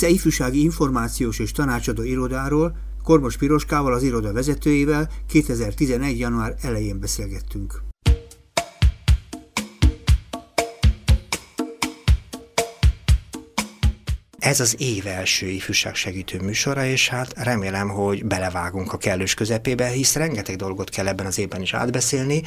[0.00, 6.18] Vince ifjúsági információs és tanácsadó irodáról Kormos Piroskával, az iroda vezetőjével 2011.
[6.18, 7.89] január elején beszélgettünk.
[14.40, 19.86] Ez az év első ifjúság segítő műsora, és hát remélem, hogy belevágunk a kellős közepébe,
[19.86, 22.42] hisz rengeteg dolgot kell ebben az évben is átbeszélni,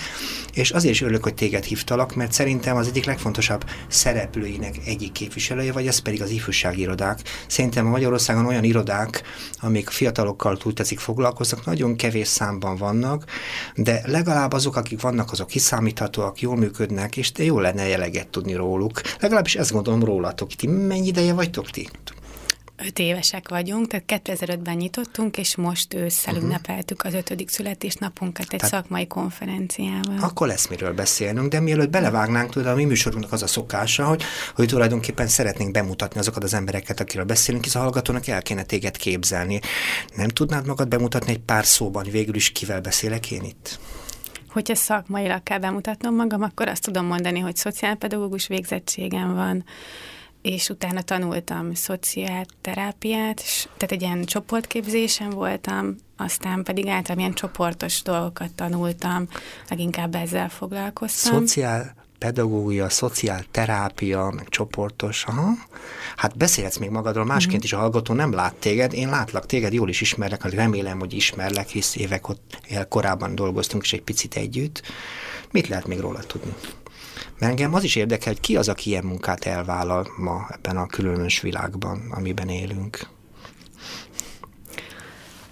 [0.53, 5.71] és azért is örülök, hogy téged hívtalak, mert szerintem az egyik legfontosabb szereplőinek egyik képviselője,
[5.71, 7.19] vagy ez pedig az ifjúsági irodák.
[7.47, 9.21] Szerintem Magyarországon olyan irodák,
[9.59, 13.25] amik fiatalokkal túl teszik foglalkoznak, nagyon kevés számban vannak,
[13.75, 19.01] de legalább azok, akik vannak, azok kiszámíthatóak, jól működnek, és jó lenne jeleget tudni róluk.
[19.19, 20.53] Legalábbis ezt gondolom rólatok.
[20.53, 21.82] Ti mennyi ideje vagytok ti?
[22.85, 26.47] Öt évesek vagyunk, tehát 2005-ben nyitottunk, és most ősszel uh-huh.
[26.47, 30.17] ünnepeltük az ötödik születésnapunkat egy tehát szakmai konferenciával.
[30.19, 34.23] Akkor lesz miről beszélnünk, de mielőtt belevágnánk, tudod, a mi műsorunknak az a szokása, hogy,
[34.55, 38.97] hogy tulajdonképpen szeretnénk bemutatni azokat az embereket, akiről beszélünk, hisz a hallgatónak el kéne téged
[38.97, 39.59] képzelni.
[40.15, 43.79] Nem tudnád magad bemutatni egy pár szóban, végül is kivel beszélek én itt?
[44.49, 49.65] Hogyha szakmailag kell bemutatnom magam, akkor azt tudom mondani, hogy szociálpedagógus végzettségem van,
[50.43, 58.01] és utána tanultam szociálterápiát, és, tehát egy ilyen csoportképzésen voltam, aztán pedig általában ilyen csoportos
[58.01, 59.27] dolgokat tanultam,
[59.69, 61.39] leginkább ezzel foglalkoztam.
[61.39, 65.51] Szociál pedagógia, szociál terápia, meg csoportos, aha.
[66.15, 67.63] Hát beszélhetsz még magadról, másként mm-hmm.
[67.63, 71.67] is a hallgató nem lát téged, én látlak téged, jól is ismerlek, remélem, hogy ismerlek,
[71.67, 72.57] hisz évek ott
[72.89, 74.81] korábban dolgoztunk is egy picit együtt.
[75.51, 76.53] Mit lehet még róla tudni?
[77.39, 80.87] Mert engem az is érdekel, hogy ki az, aki ilyen munkát elvállal ma ebben a
[80.87, 83.07] különös világban, amiben élünk.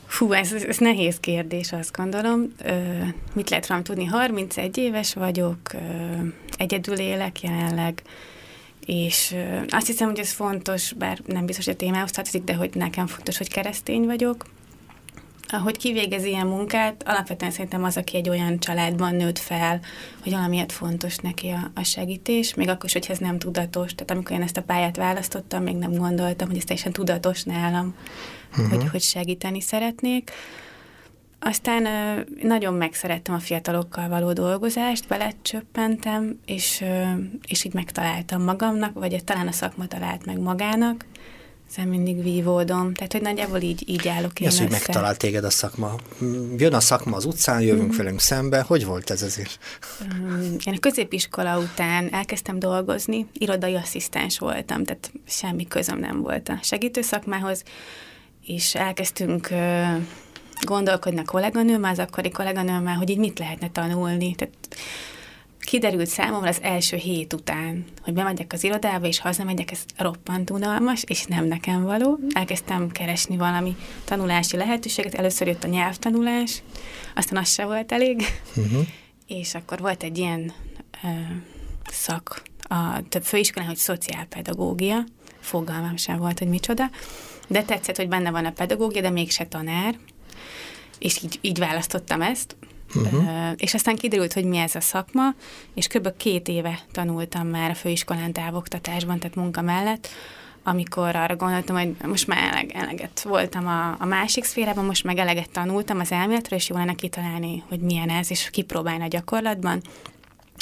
[0.06, 2.54] Fú, ez, ez nehéz kérdés, azt gondolom.
[2.64, 4.06] Ö, mit lehet rám tudni?
[4.06, 5.78] 31 éves vagyok, ö,
[6.58, 8.02] egyedül élek jelenleg,
[8.86, 12.54] és ö, azt hiszem, hogy ez fontos, bár nem biztos, hogy a témához tartozik, de
[12.54, 14.46] hogy nekem fontos, hogy keresztény vagyok,
[15.52, 19.80] ahogy kivégez ilyen munkát, alapvetően szerintem az, aki egy olyan családban nőtt fel,
[20.24, 23.96] hogy valamiért fontos neki a, a segítés, még akkor is, hogy ez nem tudatos.
[23.96, 27.96] Tehát amikor én ezt a pályát választottam, még nem gondoltam, hogy ez teljesen tudatos nálam,
[28.52, 28.70] uh-huh.
[28.70, 30.32] hogy, hogy segíteni szeretnék.
[31.44, 31.88] Aztán
[32.42, 36.84] nagyon megszerettem a fiatalokkal való dolgozást, belecsöppentem, és,
[37.48, 41.06] és így megtaláltam magamnak, vagy talán a szakma talált meg magának,
[41.72, 42.94] ezen mindig vívódom.
[42.94, 45.96] Tehát, hogy nagyjából így, így állok én Az, hogy megtalált téged a szakma.
[46.58, 47.98] Jön a szakma az utcán, jövünk mm.
[47.98, 48.62] velünk szembe.
[48.62, 49.60] Hogy volt ez azért?
[50.66, 56.60] Én a középiskola után elkezdtem dolgozni, irodai asszisztens voltam, tehát semmi közöm nem volt a
[56.62, 57.64] segítő szakmához,
[58.46, 59.50] és elkezdtünk
[60.62, 64.36] gondolkodni a kolléganőmmel, az akkori kolléganőmmel, hogy így mit lehetne tanulni.
[64.36, 64.54] Tehát
[65.72, 71.04] kiderült számomra az első hét után, hogy bemegyek az irodába, és hazamegyek, ez roppant unalmas,
[71.08, 72.20] és nem nekem való.
[72.34, 76.64] Elkezdtem keresni valami tanulási lehetőséget, először jött a nyelvtanulás,
[77.16, 78.24] aztán az se volt elég,
[78.56, 78.88] uh-huh.
[79.40, 80.54] és akkor volt egy ilyen
[81.04, 81.08] ö,
[81.92, 85.04] szak a több főiskolán, hogy szociálpedagógia,
[85.40, 86.90] fogalmam sem volt, hogy micsoda,
[87.48, 89.98] de tetszett, hogy benne van a pedagógia, de mégse tanár,
[91.00, 92.56] és így, így választottam ezt,
[92.96, 93.52] Uh-huh.
[93.58, 95.34] És aztán kiderült, hogy mi ez a szakma,
[95.74, 96.18] és kb.
[96.18, 100.08] két éve tanultam már a főiskolán távoktatásban, tehát munka mellett,
[100.64, 105.18] amikor arra gondoltam, hogy most már eleg, eleget voltam a, a másik szférában, most meg
[105.18, 109.82] eleget tanultam az elméletről, és jó lenne kitalálni, hogy milyen ez, és kipróbálni a gyakorlatban.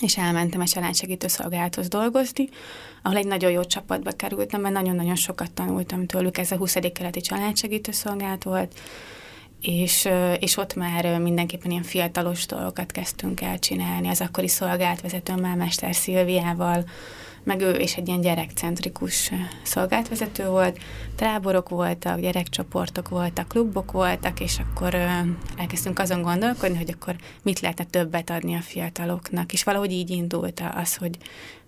[0.02, 2.50] És elmentem a családsegítő szolgálathoz dolgozni,
[3.04, 6.38] ahol egy nagyon jó csapatba kerültem, mert nagyon-nagyon sokat tanultam tőlük.
[6.38, 6.78] Ez a 20.
[6.94, 8.80] keleti családsegítő szolgálat volt,
[9.62, 10.10] és,
[10.40, 14.08] és ott már mindenképpen ilyen fiatalos dolgokat kezdtünk el csinálni.
[14.08, 16.86] Az akkori szolgáltvezetőmmel, Mester Szilviával,
[17.44, 19.32] meg ő és egy ilyen gyerekcentrikus
[19.64, 20.80] szolgáltvezető volt.
[21.16, 24.96] Táborok voltak, gyerekcsoportok voltak, klubok voltak, és akkor
[25.58, 29.54] elkezdtünk azon gondolkodni, hogy akkor mit lehetne többet adni a fiataloknak.
[29.54, 31.18] És valahogy így indult az, hogy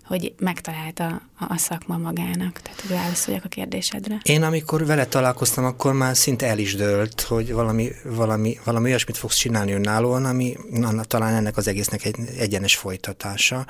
[0.04, 1.06] hogy megtalálta
[1.38, 2.60] a, a szakma magának?
[2.60, 4.20] Tehát, hogy válaszoljak a kérdésedre.
[4.22, 9.16] Én amikor vele találkoztam, akkor már szinte el is dőlt, hogy valami, valami, valami olyasmit
[9.16, 13.66] fogsz csinálni önállóan, ami na, talán ennek az egésznek egy egyenes folytatása.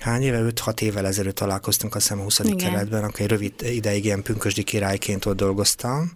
[0.00, 2.38] Hány éve, 5-6 évvel ezelőtt találkoztunk a szem a 20.
[2.38, 2.56] Igen.
[2.56, 6.12] keretben, akkor egy rövid ideig ilyen pünkösdi királyként ott dolgoztam,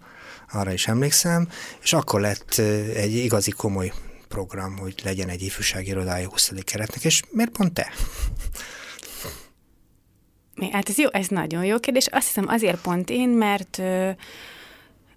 [0.53, 1.49] arra is emlékszem,
[1.83, 2.55] és akkor lett
[2.95, 3.93] egy igazi komoly
[4.29, 6.53] program, hogy legyen egy ifjúsági irodája 20.
[6.65, 7.93] keretnek, és miért pont te?
[10.69, 12.07] Hát ez jó, ez nagyon jó kérdés.
[12.07, 13.83] Azt hiszem azért pont én, mert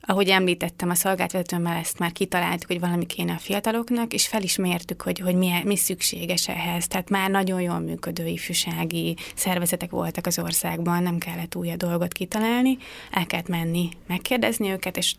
[0.05, 4.55] ahogy említettem, a szolgáltatómmel ezt már kitaláltuk, hogy valami kéne a fiataloknak, és fel is
[4.55, 6.87] mértük, hogy, hogy mi, mi szükséges ehhez.
[6.87, 12.77] Tehát már nagyon jól működő ifjúsági szervezetek voltak az országban, nem kellett új dolgot kitalálni,
[13.11, 15.15] el kellett menni, megkérdezni őket, és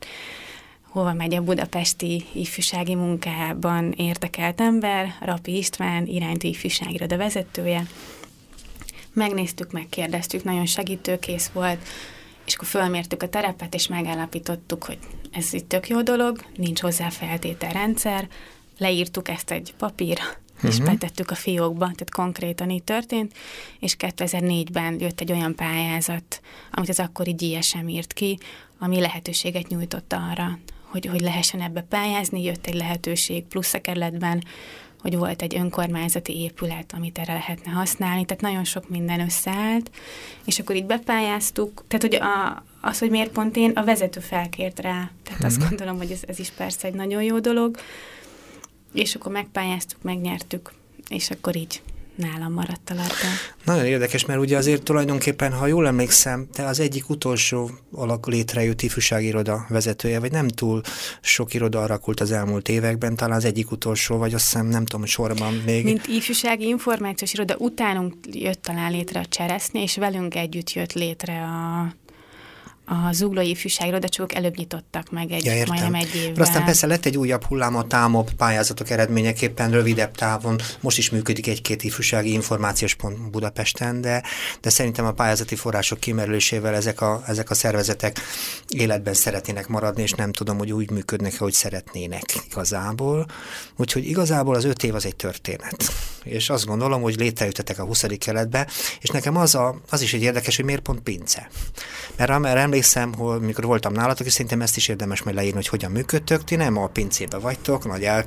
[0.88, 7.86] hova megy a budapesti ifjúsági munkában érdekelt ember, Rapi István, iránytó ifjúsági iroda vezetője.
[9.14, 11.78] Megnéztük, megkérdeztük, nagyon segítőkész volt,
[12.46, 14.98] és akkor fölmértük a terepet, és megállapítottuk, hogy
[15.30, 18.28] ez itt tök jó dolog, nincs hozzá feltételrendszer,
[18.78, 20.24] leírtuk ezt egy papírra,
[20.54, 20.70] uh-huh.
[20.70, 20.84] és mhm.
[20.84, 23.32] betettük a fiókba, tehát konkrétan így történt,
[23.80, 26.40] és 2004-ben jött egy olyan pályázat,
[26.70, 28.38] amit az akkori GSM írt ki,
[28.78, 34.44] ami lehetőséget nyújtott arra, hogy, hogy lehessen ebbe pályázni, jött egy lehetőség plusz a kerületben,
[35.04, 39.90] hogy volt egy önkormányzati épület, amit erre lehetne használni, tehát nagyon sok minden összeállt,
[40.44, 44.80] és akkor így bepályáztuk, tehát hogy a, az, hogy miért pont én, a vezető felkért
[44.80, 45.46] rá, tehát mm-hmm.
[45.46, 45.68] azt mhm.
[45.68, 47.76] gondolom, hogy ez, ez is persze egy nagyon jó dolog,
[48.92, 50.72] és akkor megpályáztuk, megnyertük,
[51.08, 51.82] és akkor így
[52.16, 53.28] nálam maradt a labda.
[53.64, 58.82] Nagyon érdekes, mert ugye azért tulajdonképpen, ha jól emlékszem, te az egyik utolsó alak létrejött
[58.82, 60.80] ifjúsági iroda vezetője, vagy nem túl
[61.20, 65.06] sok iroda alakult az elmúlt években, talán az egyik utolsó, vagy azt hiszem, nem tudom,
[65.06, 65.84] sorban még.
[65.84, 71.42] Mint ifjúsági információs iroda utánunk jött talán létre a Cseresznye, és velünk együtt jött létre
[71.42, 71.94] a
[72.84, 76.42] a zuglói ifjúságra, de csak előbb nyitottak meg egy, ja, majdnem egy évvel.
[76.42, 80.60] Aztán persze lett egy újabb hullám a támobb pályázatok eredményeképpen rövidebb távon.
[80.80, 84.22] Most is működik egy-két ifjúsági információs pont Budapesten, de,
[84.60, 88.20] de szerintem a pályázati források kimerülésével ezek a, ezek a szervezetek
[88.68, 93.26] életben szeretnének maradni, és nem tudom, hogy úgy működnek, hogy szeretnének igazából.
[93.76, 95.92] Úgyhogy igazából az öt év az egy történet.
[96.24, 98.04] És azt gondolom, hogy létrejöttetek a 20.
[98.18, 98.68] keletbe,
[99.00, 101.48] és nekem az, a, az is egy érdekes, hogy miért pont pince.
[102.16, 102.30] Mert
[102.74, 106.44] emlékszem, hogy mikor voltam nálatok, és szerintem ezt is érdemes majd leírni, hogy hogyan működtök.
[106.44, 108.24] Ti nem a pincébe vagytok, nagy el,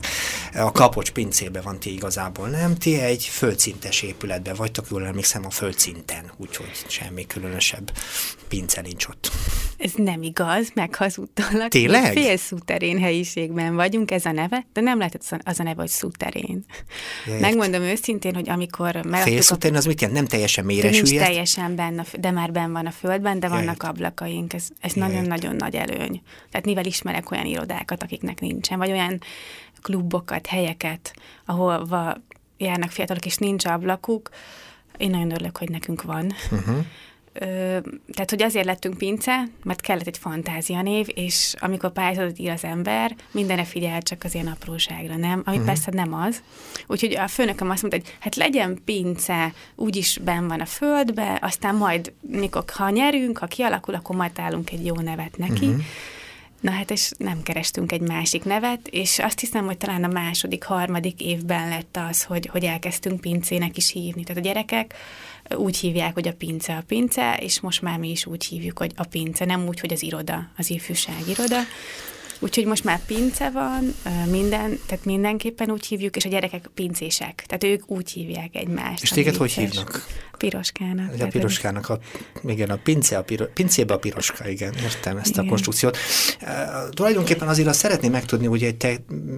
[0.53, 2.75] a kapocs pincébe van ti igazából, nem?
[2.75, 7.91] Ti egy földszintes épületben vagytok, jól emlékszem a földszinten, úgyhogy semmi különösebb
[8.47, 9.31] pince nincs ott.
[9.77, 11.67] Ez nem igaz, meghazudtalak.
[11.67, 12.11] Tényleg?
[12.11, 16.65] Fél szúterén helyiségben vagyunk, ez a neve, de nem lehet az a neve, hogy szúterén.
[17.39, 18.99] Megmondom őszintén, hogy amikor...
[19.11, 20.19] Fél szúterén az mit jelent?
[20.19, 21.01] Nem teljesen méresű?
[21.01, 24.93] Nincs teljesen benne, de már benn van a földben, de vannak ablakai irodáink, ez, ez
[24.93, 26.21] nagyon-nagyon nagy előny.
[26.49, 29.21] Tehát mivel ismerek olyan irodákat, akiknek nincsen, vagy olyan
[29.81, 31.13] klubokat, helyeket,
[31.45, 31.87] ahol
[32.57, 34.29] járnak fiatalok, és nincs ablakuk,
[34.97, 36.33] én nagyon örülök, hogy nekünk van.
[36.51, 36.85] Uh-huh
[38.13, 42.63] tehát, hogy azért lettünk pince, mert kellett egy fantázia név, és amikor pályázatot ír az
[42.63, 45.41] ember, mindenre figyel csak az ilyen apróságra, nem?
[45.45, 45.65] Ami uh-huh.
[45.65, 46.41] persze nem az.
[46.87, 51.75] Úgyhogy a főnököm azt mondta, hogy hát legyen pince, úgyis ben van a földbe, aztán
[51.75, 55.65] majd, mikor ha nyerünk, ha kialakul, akkor majd állunk egy jó nevet neki.
[55.65, 55.81] Uh-huh.
[56.61, 60.63] Na hát, és nem kerestünk egy másik nevet, és azt hiszem, hogy talán a második,
[60.63, 64.23] harmadik évben lett az, hogy, hogy elkezdtünk pincének is hívni.
[64.23, 64.95] Tehát a gyerekek
[65.55, 68.91] úgy hívják, hogy a pince a pince, és most már mi is úgy hívjuk, hogy
[68.95, 71.59] a pince, nem úgy, hogy az iroda, az ifjúság iroda.
[72.39, 73.95] Úgyhogy most már pince van,
[74.29, 77.43] minden, tehát mindenképpen úgy hívjuk, és a gyerekek pincések.
[77.47, 79.03] Tehát ők úgy hívják egymást.
[79.03, 80.05] És téged hogy hívnak?
[80.37, 81.13] Piroskának.
[81.19, 81.99] A piroskának, a,
[82.45, 85.45] igen, a pince, a piro, pincébe a piroska, igen, értem ezt igen.
[85.45, 85.97] a konstrukciót.
[86.41, 88.95] Uh, tulajdonképpen azért azt szeretném megtudni, hogy te,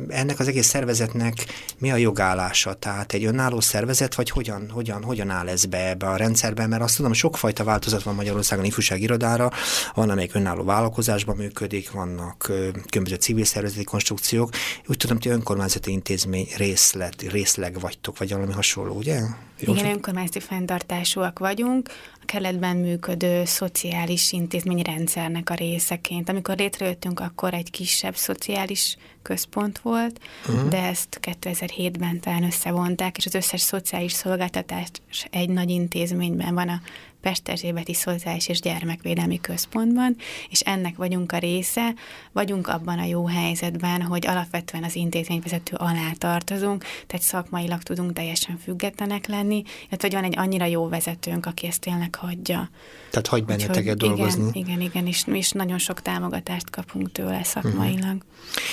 [0.07, 1.33] ennek az egész szervezetnek
[1.77, 6.07] mi a jogállása, tehát egy önálló szervezet, vagy hogyan, hogyan, hogyan áll ez be ebbe
[6.07, 9.51] a rendszerben, mert azt tudom, sokfajta változat van Magyarországon ifjúság irodára,
[9.93, 12.51] van, amelyik önálló vállalkozásban működik, vannak
[12.89, 14.49] különböző civil szervezeti konstrukciók.
[14.87, 19.19] Úgy tudom, hogy önkormányzati intézmény részlet, részleg vagytok, vagy valami hasonló, ugye?
[19.59, 21.89] Jó, Igen, önkormányzati fenntartásúak vagyunk,
[22.31, 26.29] keletben működő szociális intézményrendszernek a részeként.
[26.29, 30.69] Amikor létrejöttünk, akkor egy kisebb szociális központ volt, uh-huh.
[30.69, 34.89] de ezt 2007-ben talán összevonták, és az összes szociális szolgáltatás
[35.29, 36.81] egy nagy intézményben van a
[37.21, 40.15] Pesterzsébeti Szociális és Gyermekvédelmi Központban,
[40.49, 41.93] és ennek vagyunk a része,
[42.31, 48.57] vagyunk abban a jó helyzetben, hogy alapvetően az intézményvezető alá tartozunk, tehát szakmailag tudunk teljesen
[48.57, 52.69] függetlenek lenni, illetve hogy van egy annyira jó vezetőnk, aki ezt tényleg hagyja.
[53.09, 54.49] Tehát hagy benneteket dolgozni.
[54.53, 58.03] Igen, igen, igen, és is nagyon sok támogatást kapunk tőle szakmailag.
[58.03, 58.21] Uh-huh.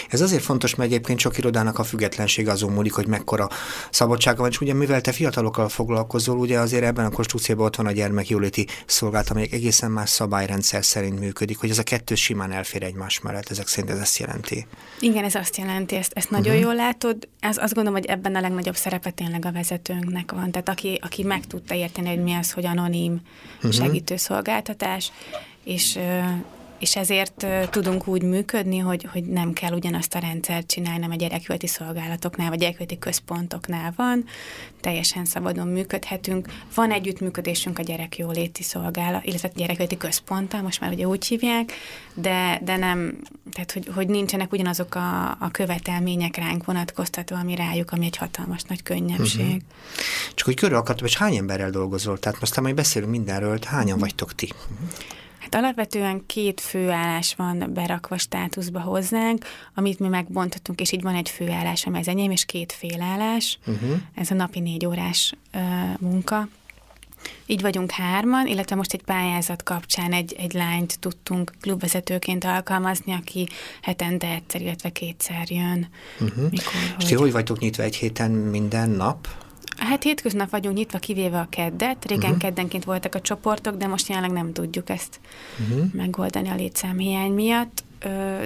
[0.09, 3.49] Ez azért fontos, mert egyébként sok irodának a függetlenség azon múlik, hogy mekkora
[3.91, 7.87] szabadsága van, és ugye mivel te fiatalokkal foglalkozol, ugye azért ebben a konstrukcióban ott van
[7.87, 12.53] a gyermek jóléti szolgálat, amelyik egészen más szabályrendszer szerint működik, hogy ez a kettő simán
[12.53, 14.67] elfér egymás mellett, ezek szerint ez ezt jelenti.
[15.01, 16.63] Igen, ez azt jelenti, ezt, ezt nagyon uh-huh.
[16.63, 17.29] jól látod.
[17.41, 20.51] Ez, azt gondolom, hogy ebben a legnagyobb szerepe tényleg a vezetőnknek van.
[20.51, 23.21] Tehát aki, aki meg tudta érteni, hogy mi az, hogy anonim
[23.57, 23.73] uh-huh.
[23.73, 25.13] segítőszolgáltatás,
[25.65, 25.99] és
[26.79, 31.15] és ezért tudunk úgy működni, hogy, hogy nem kell ugyanazt a rendszert csinálni, nem a
[31.15, 34.25] gyerekjólti szolgálatoknál, vagy gyerekjólti központoknál van,
[34.81, 36.49] teljesen szabadon működhetünk.
[36.75, 41.73] Van együttműködésünk a gyerekjóléti szolgálat, illetve a gyerekjólti központtal, most már ugye úgy hívják,
[42.15, 43.19] de, de nem,
[43.53, 48.63] tehát hogy, hogy nincsenek ugyanazok a, a követelmények ránk vonatkoztatva, ami rájuk, ami egy hatalmas
[48.63, 49.45] nagy könnyebbség.
[49.45, 49.61] Uh-huh.
[50.35, 52.19] Csak hogy körül akartam, hogy hány emberrel dolgozol?
[52.19, 54.01] Tehát most majd beszélünk mindenről, hányan uh-huh.
[54.01, 54.53] vagytok ti?
[54.53, 54.89] Uh-huh.
[55.51, 61.29] Hát alapvetően két főállás van berakva státuszba hozzánk, amit mi megbonthatunk, és így van egy
[61.29, 63.59] főállás, ami az enyém, és két félállás.
[63.67, 64.01] Uh-huh.
[64.15, 65.63] Ez a napi négy órás uh,
[66.01, 66.49] munka.
[67.47, 73.49] Így vagyunk hárman, illetve most egy pályázat kapcsán egy, egy lányt tudtunk klubvezetőként alkalmazni, aki
[73.83, 75.89] hetente egyszer, illetve kétszer jön.
[76.21, 76.51] Uh-huh.
[76.51, 79.29] Mikor, és ti hogy vagytok nyitva egy héten minden nap?
[79.77, 82.05] Hát hétköznap vagyunk nyitva, kivéve a keddet.
[82.05, 82.39] Régen uh-huh.
[82.39, 85.21] keddenként voltak a csoportok, de most jelenleg nem tudjuk ezt
[85.61, 85.93] uh-huh.
[85.93, 87.85] megoldani a létszámhiány miatt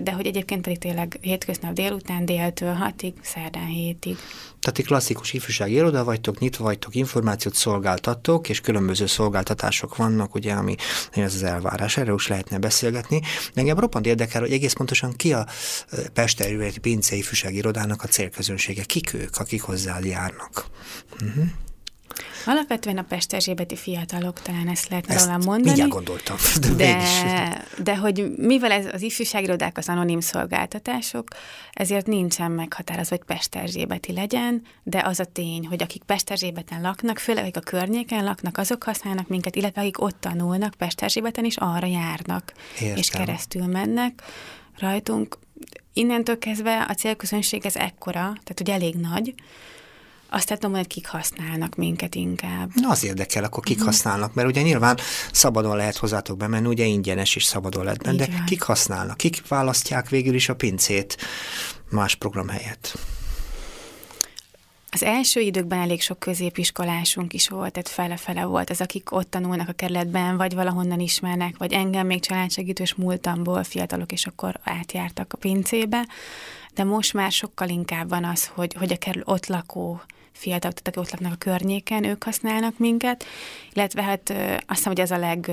[0.02, 4.16] de hogy egyébként pedig tényleg hétköznap délután, déltől hatig, szerdán hétig.
[4.60, 10.52] Tehát egy klasszikus ifjúsági iroda vagytok, nyitva vagytok, információt szolgáltattok, és különböző szolgáltatások vannak, ugye,
[10.52, 10.74] ami
[11.12, 11.96] ez az elvárás.
[11.96, 13.20] Erről is lehetne beszélgetni.
[13.54, 15.46] De engem roppant érdekel, hogy egész pontosan ki a
[16.12, 20.66] Pesterületi Pince ifjúsági irodának a célközönsége, kik ők, akik hozzá járnak.
[21.22, 21.44] Uh-huh.
[22.46, 25.62] Alapvetően a Pest Erzsébeti fiatalok, talán ezt lehetne ezt róla mondani.
[25.62, 26.36] mindjárt gondoltam.
[26.60, 31.28] De, de, de hogy mivel ez az ifjúságirodák az anonim szolgáltatások,
[31.72, 36.80] ezért nincsen meghatározva, hogy Pest Erzsébeti legyen, de az a tény, hogy akik Pest Erzsébeten
[36.80, 41.44] laknak, főleg akik a környéken laknak, azok használnak minket, illetve akik ott tanulnak Pest Erzsébeten
[41.44, 42.96] is arra járnak, Értem.
[42.96, 44.22] és keresztül mennek
[44.78, 45.38] rajtunk.
[45.92, 49.34] Innentől kezdve a célközönség ez ekkora, tehát hogy elég nagy,
[50.30, 52.70] azt tudom, hogy kik használnak minket inkább.
[52.74, 53.90] Na, az érdekel, akkor kik uh-huh.
[53.90, 54.98] használnak, mert ugye nyilván
[55.32, 58.44] szabadon lehet hozzátok bemenni, ugye ingyenes is szabadon lehet benni, de van.
[58.44, 61.16] kik használnak, kik választják végül is a pincét
[61.90, 62.98] más program helyett?
[64.92, 69.68] Az első időkben elég sok középiskolásunk is volt, tehát fele-fele volt az, akik ott tanulnak
[69.68, 75.36] a kerületben, vagy valahonnan ismernek, vagy engem még családsegítős múltamból fiatalok, és akkor átjártak a
[75.36, 76.06] pincébe.
[76.74, 80.00] De most már sokkal inkább van az, hogy, hogy a kerül ott lakó
[80.40, 83.24] fiatalok, tehát akik ott laknak a környéken, ők használnak minket,
[83.72, 85.50] illetve hát azt hiszem, hogy ez a leg,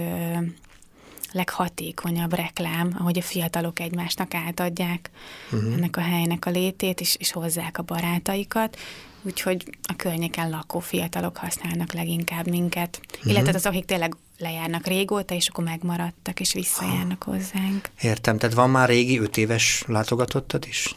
[1.31, 5.09] leghatékonyabb reklám, ahogy a fiatalok egymásnak átadják
[5.51, 5.73] uh-huh.
[5.73, 8.77] ennek a helynek a létét, és, és hozzák a barátaikat,
[9.21, 13.31] úgyhogy a környéken lakó fiatalok használnak leginkább minket, uh-huh.
[13.31, 17.89] illetve az, akik tényleg lejárnak régóta, és akkor megmaradtak, és visszajárnak hozzánk.
[18.01, 20.95] Értem, tehát van már régi öt éves látogatottad is?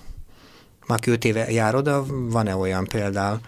[0.86, 3.40] Már öt éve jár oda, van-e olyan például?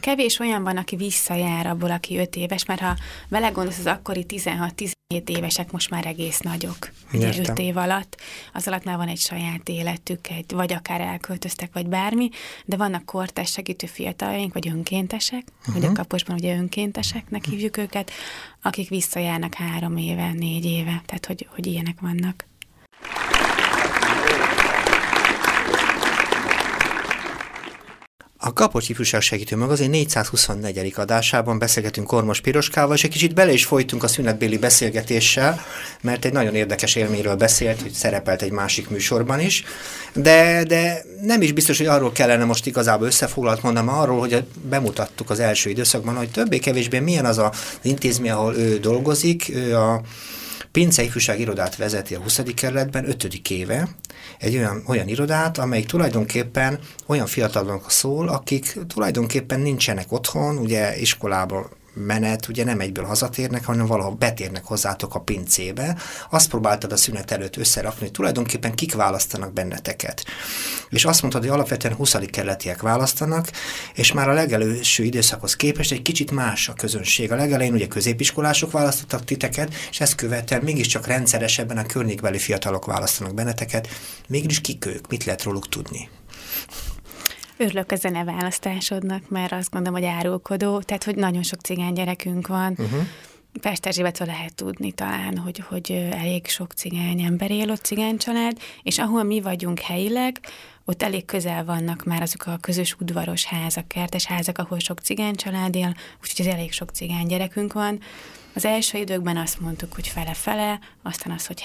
[0.00, 2.96] Kevés olyan van, aki visszajár abból, aki 5 éves, mert ha
[3.28, 4.92] vele gondolsz, az akkori 16-17
[5.26, 8.20] évesek most már egész nagyok, ugye 5 év alatt.
[8.52, 12.28] Az alatt már van egy saját életük, egy, vagy akár elköltöztek, vagy bármi,
[12.64, 15.76] de vannak kortás segítő fiataljaink, vagy önkéntesek, uh-huh.
[15.76, 18.10] ugye a kaposban ugye önkénteseknek hívjuk őket,
[18.62, 22.50] akik visszajárnak három éve, négy éve, tehát hogy, hogy ilyenek vannak.
[28.44, 30.92] A Kapocs Ifjúság Segítő Magazin 424.
[30.96, 35.60] adásában beszélgetünk Kormos Piroskával, és egy kicsit bele is folytunk a szünetbéli beszélgetéssel,
[36.00, 39.64] mert egy nagyon érdekes élményről beszélt, hogy szerepelt egy másik műsorban is,
[40.14, 45.30] de, de nem is biztos, hogy arról kellene most igazából összefoglalt mondanom, arról, hogy bemutattuk
[45.30, 47.50] az első időszakban, hogy többé-kevésbé milyen az az
[47.82, 50.00] intézmény, ahol ő dolgozik, ő a
[50.72, 52.40] Pince Ifjúság Irodát vezeti a 20.
[52.54, 53.40] kerületben 5.
[53.48, 53.88] éve,
[54.38, 61.66] egy olyan, olyan irodát, amelyik tulajdonképpen olyan fiatalok szól, akik tulajdonképpen nincsenek otthon, ugye iskolában
[61.94, 65.96] menet, ugye nem egyből hazatérnek, hanem valahol betérnek hozzátok a pincébe.
[66.30, 70.24] Azt próbáltad a szünet előtt összerakni, hogy tulajdonképpen kik választanak benneteket.
[70.88, 72.16] És azt mondtad, hogy alapvetően 20.
[72.30, 73.50] kerületiek választanak,
[73.94, 77.32] és már a legelőső időszakhoz képest egy kicsit más a közönség.
[77.32, 83.34] A legelején ugye középiskolások választottak titeket, és ezt követően mégiscsak rendszeresebben a környékbeli fiatalok választanak
[83.34, 83.88] benneteket.
[84.28, 85.08] Mégis kik ők?
[85.08, 86.08] Mit lehet róluk tudni?
[87.56, 92.70] Örülök a zeneválasztásodnak, mert azt gondolom, hogy árulkodó, tehát hogy nagyon sok cigány gyerekünk van.
[92.70, 93.06] Uh-huh.
[93.60, 98.58] Pest Erzsébetről lehet tudni talán, hogy, hogy elég sok cigány ember él ott cigány család,
[98.82, 100.40] és ahol mi vagyunk helyileg,
[100.84, 105.34] ott elég közel vannak már azok a közös udvaros házak, kertes házak, ahol sok cigány
[105.34, 108.00] család él, úgyhogy az elég sok cigány gyerekünk van.
[108.54, 111.64] Az első időkben azt mondtuk, hogy fele-fele, aztán az, hogy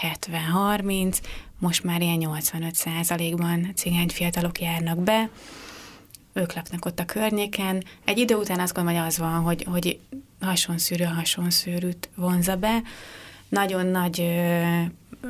[0.82, 1.18] 70-30,
[1.60, 5.30] most már ilyen 85 százalékban cigány fiatalok járnak be,
[6.38, 7.84] ők laknak ott a környéken.
[8.06, 10.00] Egy idő után azt gondolom, hogy az van, hogy, hogy
[10.40, 12.82] hasonszűrő hasonszűrűt vonza be,
[13.50, 14.42] nagyon nagy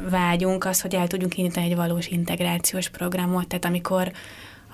[0.10, 4.12] vágyunk az, hogy el tudjunk indítani egy valós integrációs programot, tehát amikor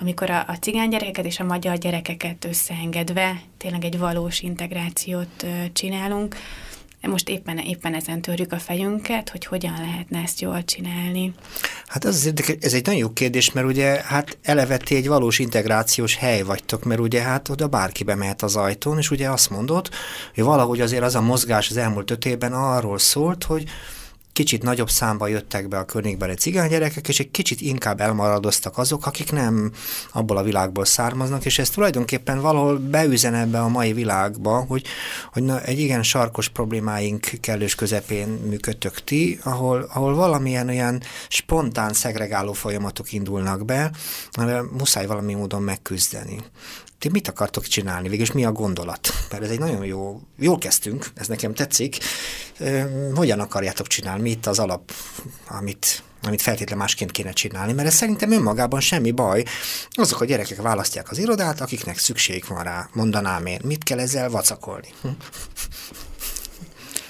[0.00, 5.48] amikor a, a cigány gyerekeket és a magyar gyerekeket összeengedve tényleg egy valós integrációt ö,
[5.72, 6.36] csinálunk,
[7.08, 11.32] most éppen, éppen ezen törjük a fejünket, hogy hogyan lehetne ezt jól csinálni.
[11.86, 12.28] Hát ez,
[12.60, 17.00] ez egy nagyon jó kérdés, mert ugye hát eleve egy valós integrációs hely vagytok, mert
[17.00, 19.88] ugye hát oda bárki bemehet az ajtón, és ugye azt mondod,
[20.34, 23.64] hogy valahogy azért az a mozgás az elmúlt öt évben arról szólt, hogy
[24.34, 29.32] kicsit nagyobb számba jöttek be a környékbeli gyerekek, és egy kicsit inkább elmaradoztak azok, akik
[29.32, 29.72] nem
[30.12, 34.86] abból a világból származnak, és ez tulajdonképpen valahol beüzen ebbe a mai világba, hogy,
[35.32, 41.92] hogy na, egy igen sarkos problémáink kellős közepén működtök ti, ahol, ahol valamilyen olyan spontán
[41.92, 43.90] szegregáló folyamatok indulnak be,
[44.30, 46.42] amivel muszáj valami módon megküzdeni
[47.04, 49.08] ti mit akartok csinálni, végülis mi a gondolat?
[49.30, 51.98] Mert ez egy nagyon jó, jól kezdtünk, ez nekem tetszik.
[53.14, 54.22] Hogyan akarjátok csinálni?
[54.24, 54.92] Mi itt az alap,
[55.48, 57.72] amit, amit feltétlenül másként kéne csinálni?
[57.72, 59.44] Mert ez szerintem önmagában semmi baj.
[59.90, 63.60] Azok a gyerekek választják az irodát, akiknek szükség van rá, mondanám én.
[63.64, 64.88] Mit kell ezzel vacakolni?
[65.02, 65.08] Hm?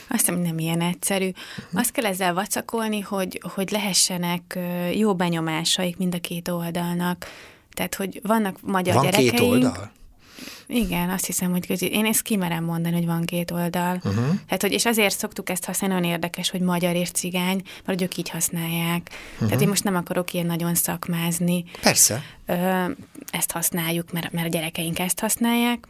[0.09, 1.31] Azt hiszem, nem ilyen egyszerű.
[1.73, 4.59] Azt kell ezzel vacakolni, hogy, hogy lehessenek
[4.95, 7.27] jó benyomásaik mind a két oldalnak
[7.75, 9.31] tehát, hogy vannak magyar van gyerekeink.
[9.31, 9.93] két oldal?
[10.67, 11.87] Igen, azt hiszem, hogy közé.
[11.87, 14.01] én ezt kimerem mondani, hogy van két oldal.
[14.05, 14.27] Uh-huh.
[14.47, 18.17] Tehát, hogy, és azért szoktuk ezt használni, nagyon érdekes, hogy magyar és cigány, mert ők
[18.17, 19.11] így használják.
[19.33, 19.49] Uh-huh.
[19.49, 21.65] Tehát én most nem akarok ilyen nagyon szakmázni.
[21.81, 22.23] Persze.
[22.47, 22.85] Ö,
[23.31, 25.87] ezt használjuk, mert, mert a gyerekeink ezt használják.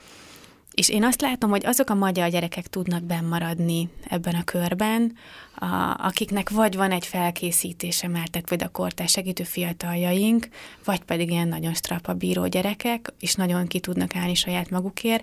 [0.74, 5.16] És én azt látom, hogy azok a magyar gyerekek tudnak bennmaradni ebben a körben,
[5.54, 5.66] a,
[5.98, 10.48] akiknek vagy van egy felkészítése már, tehát vagy a kortás segítő fiataljaink,
[10.84, 15.22] vagy pedig ilyen nagyon strapa bíró gyerekek, és nagyon ki tudnak állni saját magukért,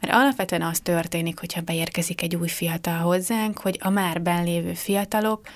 [0.00, 5.48] mert alapvetően az történik, hogyha beérkezik egy új fiatal hozzánk, hogy a már benlévő fiatalok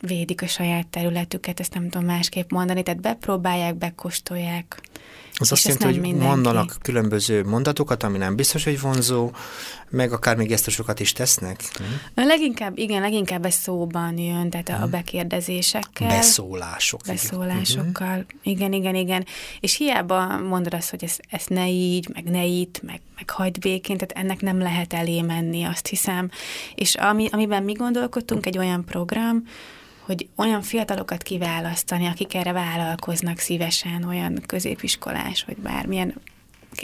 [0.00, 4.80] védik a saját területüket, ezt nem tudom másképp mondani, tehát bepróbálják, bekóstolják.
[5.40, 6.26] Az azt jelenti, hogy mindenki.
[6.26, 9.30] mondanak különböző mondatokat, ami nem biztos, hogy vonzó,
[9.88, 11.62] meg akár még gesztusokat is tesznek?
[11.72, 12.26] Hmm.
[12.26, 14.82] Leginkább, igen, leginkább ez szóban jön, tehát hmm.
[14.82, 16.08] a beszérdezésekkel.
[16.08, 17.00] Beszólások.
[17.06, 18.24] Beszólásokkal.
[18.42, 18.72] Igen.
[18.72, 19.26] igen, igen, igen.
[19.60, 23.58] És hiába mondod azt, hogy ezt, ezt ne így, meg ne itt, meg, meg hagyd
[23.58, 26.30] békén, tehát ennek nem lehet elé menni, azt hiszem.
[26.74, 29.44] És ami, amiben mi gondolkodtunk, egy olyan program,
[30.00, 36.14] hogy olyan fiatalokat kiválasztani, akik erre vállalkoznak szívesen, olyan középiskolás, vagy bármilyen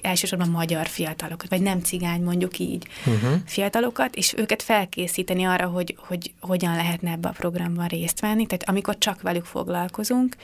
[0.03, 3.41] elsősorban magyar fiatalokat, vagy nem cigány mondjuk így uh-huh.
[3.47, 8.69] fiatalokat, és őket felkészíteni arra, hogy, hogy hogyan lehetne ebbe a programban részt venni, tehát
[8.69, 10.37] amikor csak velük foglalkozunk,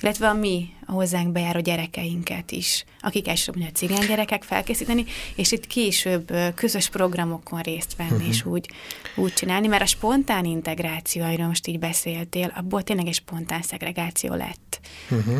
[0.00, 5.52] illetve a mi a hozzánk bejáró gyerekeinket is, akik elsősorban a cigány gyerekek felkészíteni, és
[5.52, 8.28] itt később közös programokon részt venni, uh-huh.
[8.28, 8.70] és úgy,
[9.16, 14.34] úgy csinálni, mert a spontán integráció, amiről most így beszéltél, abból tényleg egy spontán szegregáció
[14.34, 14.80] lett.
[15.10, 15.38] Uh-huh.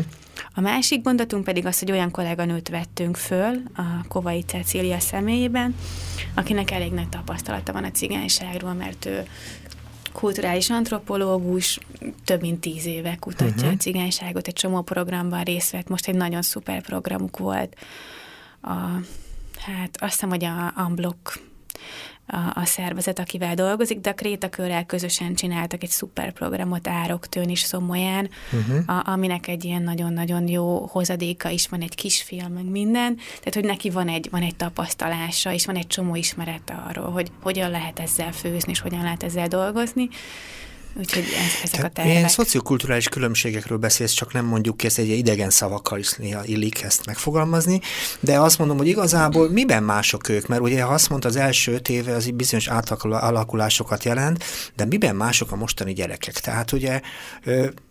[0.53, 5.75] A másik gondolatunk pedig az, hogy olyan kolléganőt vettünk föl a Kovai Cecília személyében,
[6.33, 9.27] akinek elég nagy tapasztalata van a cigányságról, mert ő
[10.17, 11.79] kulturális antropológus,
[12.25, 13.71] több mint tíz éve kutatja uh-huh.
[13.71, 17.75] a cigányságot, egy csomó programban részt vett, most egy nagyon szuper programuk volt.
[18.61, 18.73] A,
[19.57, 21.39] hát azt hiszem, hogy a Unblock
[22.27, 27.59] a, a szervezet, akivel dolgozik, de a Krétakörrel közösen csináltak egy szuper programot Ároktőn is
[27.59, 28.97] Szomolyán, uh-huh.
[28.97, 33.63] a, aminek egy ilyen nagyon-nagyon jó hozadéka is van, egy kisfilm, meg minden, tehát hogy
[33.63, 37.99] neki van egy, van egy tapasztalása, és van egy csomó ismerete arról, hogy hogyan lehet
[37.99, 40.09] ezzel főzni, és hogyan lehet ezzel dolgozni,
[40.99, 42.13] Úgyhogy ez, ezek a tervek.
[42.13, 46.81] Ilyen szociokulturális különbségekről beszélsz, csak nem mondjuk ki, ezt egy idegen szavakkal is néha illik
[46.81, 47.81] ezt megfogalmazni,
[48.19, 51.73] de azt mondom, hogy igazából miben mások ők, mert ugye ha azt mondta, az első
[51.73, 54.43] öt éve az bizonyos átalakulásokat jelent,
[54.75, 56.39] de miben mások a mostani gyerekek?
[56.39, 57.01] Tehát ugye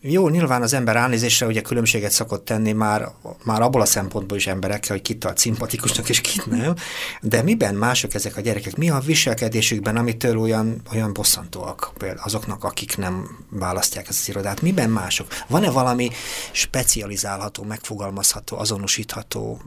[0.01, 3.09] jó, nyilván az ember ránézésre ugye különbséget szokott tenni már,
[3.45, 6.75] már abból a szempontból is emberekkel, hogy kit tart szimpatikusnak és kit nem,
[7.21, 8.77] de miben mások ezek a gyerekek?
[8.77, 14.61] Mi a viselkedésükben, amitől olyan, olyan bosszantóak például azoknak, akik nem választják ezt az irodát.
[14.61, 15.28] Miben mások?
[15.46, 16.11] Van-e valami
[16.52, 19.62] specializálható, megfogalmazható, azonosítható,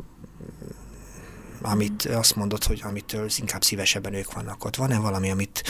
[1.62, 4.76] amit azt mondod, hogy amitől inkább szívesebben ők vannak ott.
[4.76, 5.64] Van-e valami, amit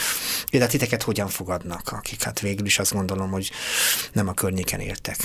[0.49, 3.51] például titeket hogyan fogadnak, akik hát végül is azt gondolom, hogy
[4.13, 5.17] nem a környéken értek?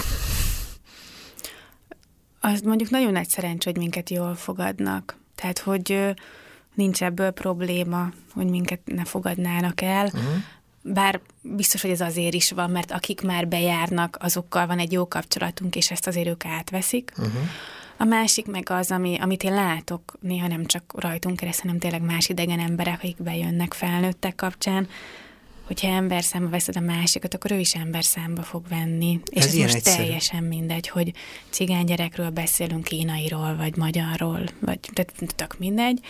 [2.41, 5.17] Az mondjuk nagyon nagy szerencsé, hogy minket jól fogadnak.
[5.35, 6.15] Tehát, hogy
[6.75, 10.07] nincs ebből probléma, hogy minket ne fogadnának el.
[10.07, 10.43] Uh-huh
[10.85, 15.09] bár biztos, hogy ez azért is van, mert akik már bejárnak, azokkal van egy jó
[15.09, 17.13] kapcsolatunk, és ezt azért ők átveszik.
[17.17, 17.33] Uh-huh.
[17.97, 22.03] A másik meg az, ami, amit én látok, néha nem csak rajtunk keresztül, hanem tényleg
[22.03, 24.89] más idegen emberek, akik bejönnek felnőttek kapcsán,
[25.67, 29.21] hogyha ember számba veszed a másikat, akkor ő is ember számba fog venni.
[29.25, 29.97] És ez, ez most egyszerű.
[29.97, 31.13] teljesen mindegy, hogy
[31.51, 36.01] cigány gyerekről beszélünk, kínairól, vagy magyarról, vagy tehát tök mindegy.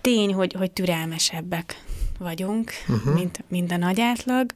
[0.00, 1.84] Tény, hogy, hogy türelmesebbek
[2.18, 3.14] vagyunk, uh-huh.
[3.14, 4.52] mint, mint a nagy átlag,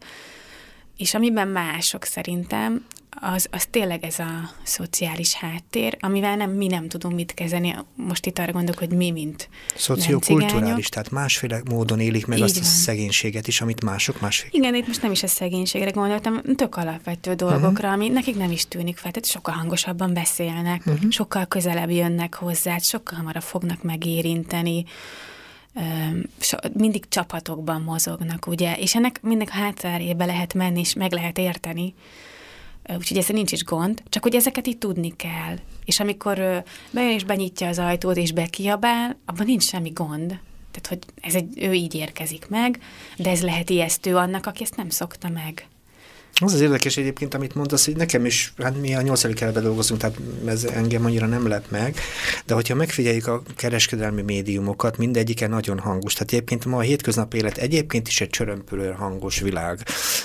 [0.96, 2.84] és amiben mások szerintem,
[3.20, 7.76] az, az tényleg ez a szociális háttér, amivel nem, mi nem tudunk mit kezdeni.
[7.94, 12.54] Most itt arra gondolok, hogy mi, mint Szociokulturális, tehát másféle módon élik meg Így azt
[12.54, 12.62] van.
[12.62, 14.50] a szegénységet is, amit mások másféle.
[14.52, 17.92] Igen, itt most nem is a szegénységre gondoltam, tök alapvető dolgokra, uh-huh.
[17.92, 21.10] ami nekik nem is tűnik fel, tehát sokkal hangosabban beszélnek, uh-huh.
[21.10, 24.84] sokkal közelebb jönnek hozzá, sokkal hamarabb fognak megérinteni,
[26.72, 31.94] mindig csapatokban mozognak, ugye, és ennek mindig a hátterébe lehet menni, és meg lehet érteni,
[32.96, 35.56] úgyhogy ezzel nincs is gond, csak hogy ezeket így tudni kell.
[35.84, 40.38] És amikor bejön és benyitja az ajtót és bekiabál, abban nincs semmi gond.
[40.70, 42.82] Tehát, hogy ez egy, ő így érkezik meg,
[43.16, 45.68] de ez lehet ijesztő annak, aki ezt nem szokta meg.
[46.42, 50.00] Az az érdekes egyébként, amit mondasz, hogy nekem is, hát mi a nyolcadik kerületben dolgozunk,
[50.00, 50.16] tehát
[50.46, 51.96] ez engem annyira nem lep meg,
[52.46, 56.12] de hogyha megfigyeljük a kereskedelmi médiumokat, mindegyike nagyon hangos.
[56.12, 59.78] Tehát egyébként ma a hétköznapi élet egyébként is egy csörömpölő hangos világ.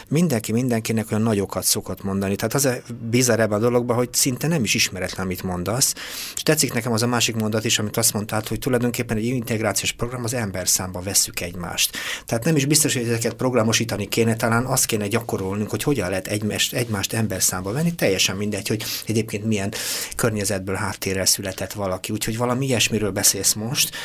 [0.10, 2.36] Mindenki mindenkinek olyan nagyokat szokott mondani.
[2.36, 2.76] Tehát az a
[3.10, 5.94] bizarr ebben a dologban, hogy szinte nem is ismeretlen, amit mondasz.
[6.36, 9.91] És tetszik nekem az a másik mondat is, amit azt mondtad, hogy tulajdonképpen egy integrációs
[9.91, 11.98] program az ember számba vesszük egymást.
[12.26, 16.27] Tehát nem is biztos, hogy ezeket programosítani kéne, talán azt kéne gyakorolnunk, hogy hogyan lehet
[16.27, 19.73] egymást, egymást ember számba venni, teljesen mindegy, hogy egyébként milyen
[20.15, 22.12] környezetből, háttérrel született valaki.
[22.12, 23.95] Úgyhogy valami ilyesmiről beszélsz most,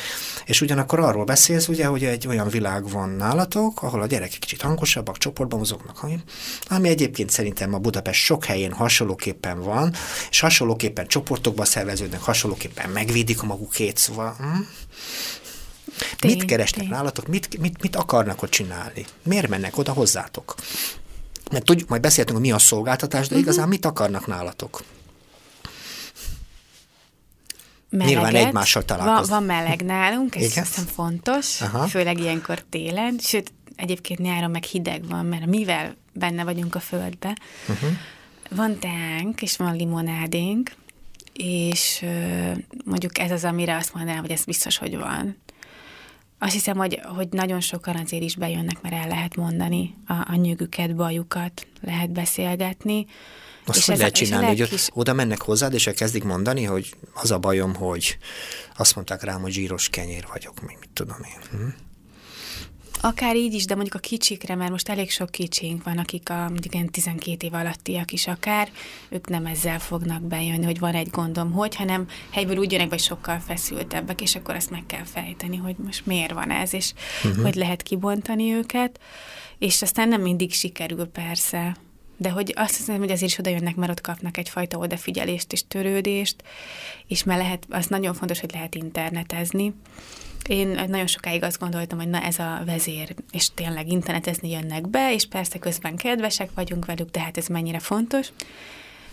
[0.45, 4.61] és ugyanakkor arról beszélsz, ugye, hogy egy olyan világ van nálatok, ahol a gyerekek kicsit
[4.61, 6.05] hangosabbak, csoportban mozognak,
[6.67, 9.93] ami egyébként szerintem a Budapest sok helyén hasonlóképpen van,
[10.29, 14.61] és hasonlóképpen csoportokba szerveződnek, hasonlóképpen megvédik a magukét, szóval hm?
[16.19, 16.89] Tény, mit keresnek tény.
[16.89, 19.05] nálatok, mit, mit, mit akarnak ott csinálni?
[19.23, 20.55] Miért mennek oda hozzátok?
[21.51, 23.39] Mert tudjuk, majd beszéltünk, hogy mi a szolgáltatás, de uh-huh.
[23.39, 24.83] igazán mit akarnak nálatok?
[27.89, 28.13] Meleget.
[28.13, 29.33] Nyilván egymással találkozni.
[29.33, 30.63] Van, van meleg nálunk, ez Igen?
[30.63, 31.87] hiszem fontos, Aha.
[31.87, 37.37] főleg ilyenkor télen, sőt, egyébként nyáron meg hideg van, mert mivel benne vagyunk a földbe,
[37.67, 37.89] uh-huh.
[38.49, 40.71] van teánk, és van limonádénk,
[41.33, 42.05] és
[42.85, 45.37] mondjuk ez az, amire azt mondanám, hogy ez biztos, hogy van.
[46.43, 50.35] Azt hiszem, hogy, hogy nagyon sokan azért is bejönnek, mert el lehet mondani a, a
[50.35, 53.05] nyűgüket, bajukat, lehet beszélgetni.
[53.65, 54.87] Azt és hogy ez, lehet csinálni, hogy kis...
[54.93, 58.17] oda mennek hozzád, és elkezdik mondani, hogy az a bajom, hogy
[58.77, 61.59] azt mondták rám, hogy zsíros kenyér vagyok, mit tudom én.
[61.59, 61.67] Hm?
[63.03, 66.39] Akár így is, de mondjuk a kicsikre, mert most elég sok kicsink van, akik a
[66.49, 68.71] mondjuk ilyen 12 év alattiak is akár,
[69.09, 72.99] ők nem ezzel fognak bejönni, hogy van egy gondom, hogy, hanem helyből úgy jönnek, vagy
[72.99, 77.43] sokkal feszültebbek, és akkor azt meg kell fejteni, hogy most miért van ez, és uh-huh.
[77.43, 78.99] hogy lehet kibontani őket,
[79.57, 81.77] és aztán nem mindig sikerül persze,
[82.17, 85.63] de hogy azt hiszem, hogy azért is oda jönnek, mert ott kapnak egyfajta odafigyelést és
[85.67, 86.43] törődést,
[87.07, 89.73] és mert lehet, az nagyon fontos, hogy lehet internetezni,
[90.47, 95.13] én nagyon sokáig azt gondoltam, hogy na ez a vezér, és tényleg internetezni jönnek be,
[95.13, 98.27] és persze közben kedvesek vagyunk velük, de hát ez mennyire fontos.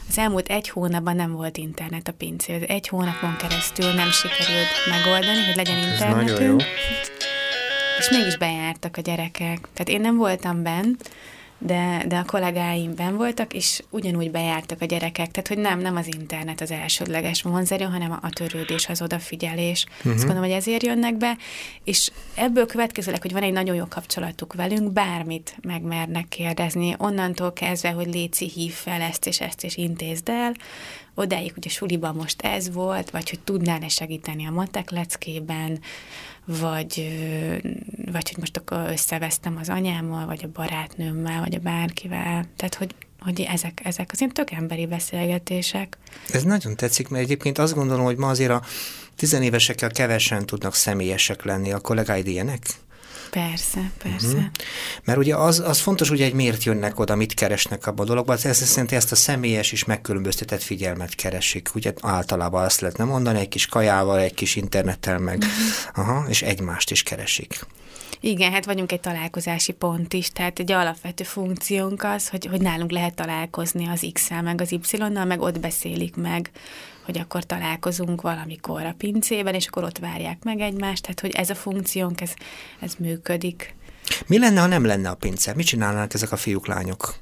[0.09, 2.63] Az elmúlt egy hónapban nem volt internet a pincél.
[2.63, 6.63] Egy hónapon keresztül nem sikerült megoldani, hogy legyen internetünk.
[7.99, 9.69] És mégis bejártak a gyerekek.
[9.73, 11.11] Tehát én nem voltam bent,
[11.59, 15.97] de, de a kollégáim ben voltak, és ugyanúgy bejártak a gyerekek, tehát hogy nem, nem
[15.97, 19.87] az internet az elsődleges vonzerő, hanem a, törődés, az odafigyelés.
[19.97, 20.13] Uh-huh.
[20.13, 21.37] Azt gondolom, hogy ezért jönnek be,
[21.85, 27.91] és ebből következőleg, hogy van egy nagyon jó kapcsolatuk velünk, bármit megmernek kérdezni, onnantól kezdve,
[27.91, 30.55] hogy Léci hív fel ezt és ezt, és intézd el,
[31.15, 35.81] odáig, hogy a suliban most ez volt, vagy hogy tudnál-e segíteni a matek leckében,
[36.49, 37.09] vagy,
[38.13, 42.45] vagy hogy most akkor összevesztem az anyámmal, vagy a barátnőmmel, vagy a bárkivel.
[42.57, 45.99] Tehát, hogy, hogy ezek, ezek az ilyen tök emberi beszélgetések.
[46.33, 48.63] Ez nagyon tetszik, mert egyébként azt gondolom, hogy ma azért a
[49.17, 51.73] tizenévesekkel kevesen tudnak személyesek lenni.
[51.73, 52.61] A kollégáid ilyenek?
[53.31, 54.27] Persze, persze.
[54.27, 54.43] Uh-huh.
[55.05, 58.37] Mert ugye az, az fontos, hogy egy miért jönnek oda, mit keresnek abban a dologban,
[58.43, 61.75] ez szerint ezt a személyes és megkülönböztetett figyelmet keresik.
[61.75, 66.07] Ugye általában azt lehetne mondani, egy kis kajával, egy kis internettel meg, uh-huh.
[66.07, 67.67] aha, és egymást is keresik.
[68.21, 72.91] Igen, hát vagyunk egy találkozási pont is, tehát egy alapvető funkciónk az, hogy, hogy nálunk
[72.91, 76.51] lehet találkozni az X-el, meg az Y-nal, meg ott beszélik meg
[77.09, 81.51] hogy akkor találkozunk valamikor a pincében, és akkor ott várják meg egymást, tehát hogy ez
[81.51, 82.31] a funkciónk, ez,
[82.81, 83.75] ez működik.
[84.27, 85.55] Mi lenne, ha nem lenne a pince?
[85.55, 87.15] Mit csinálnának ezek a fiúk, lányok?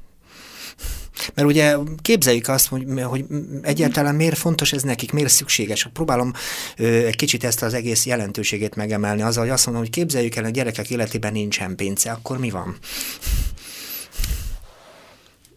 [1.34, 3.24] Mert ugye képzeljük azt, hogy, hogy
[3.62, 5.88] egyáltalán miért fontos ez nekik, miért szükséges.
[5.92, 6.32] Próbálom
[6.76, 10.44] ö, egy kicsit ezt az egész jelentőségét megemelni azzal, hogy azt mondom, hogy képzeljük el,
[10.44, 12.78] a gyerekek életében nincsen pénze, akkor mi van?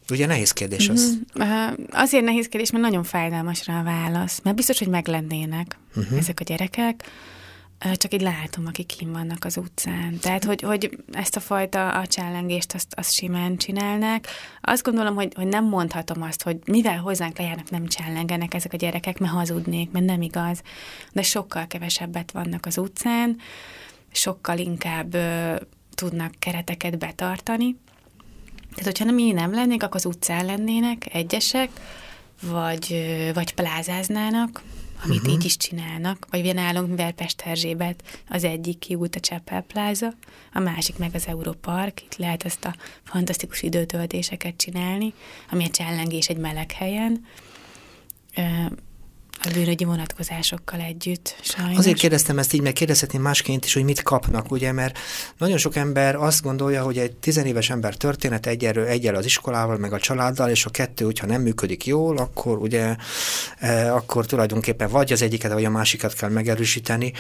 [0.10, 1.18] Ugye nehéz kérdés az.
[1.36, 1.74] Uh-huh.
[1.90, 4.40] Azért nehéz kérdés, mert nagyon fájdalmas rá a válasz.
[4.44, 6.18] Mert biztos, hogy meglennének uh-huh.
[6.18, 7.04] ezek a gyerekek,
[7.96, 10.18] csak így látom, akik kim vannak az utcán.
[10.22, 14.26] Tehát, hogy, hogy ezt a fajta a csellengést azt, azt simán csinálnak.
[14.62, 18.78] Azt gondolom, hogy, hogy nem mondhatom azt, hogy mivel hozzánk lejárnak, nem csellengenek ezek a
[18.78, 20.62] gyerekek, mert hazudnék, mert nem igaz.
[21.12, 23.38] De sokkal kevesebbet vannak az utcán,
[24.12, 25.56] sokkal inkább ö,
[25.96, 27.76] tudnak kereteket betartani.
[28.80, 31.70] Tehát, hogyha nem így nem lennék, akkor az utcán lennének egyesek,
[32.42, 32.96] vagy,
[33.34, 34.62] vagy plázáznának,
[35.04, 35.34] amit uh-huh.
[35.34, 40.14] így is csinálnak, vagy ugye nálunk, mivel Pesterzsébet az egyik kiút a Csepel Pláza,
[40.54, 45.14] a másik meg az Európark, itt lehet ezt a fantasztikus időtöltéseket csinálni,
[45.52, 47.26] ami egy csellengés egy meleg helyen
[49.44, 51.78] a bűnögyi vonatkozásokkal együtt, sajnos.
[51.78, 55.00] Azért kérdeztem ezt így, mert kérdezhetném másként is, hogy mit kapnak, ugye, mert
[55.38, 59.94] nagyon sok ember azt gondolja, hogy egy tizenéves ember történet egyelő, egyel az iskolával, meg
[59.94, 62.96] a családdal, és a kettő, hogyha nem működik jól, akkor ugye,
[63.60, 67.14] e, akkor tulajdonképpen vagy az egyiket, vagy a másikat kell megerősíteni.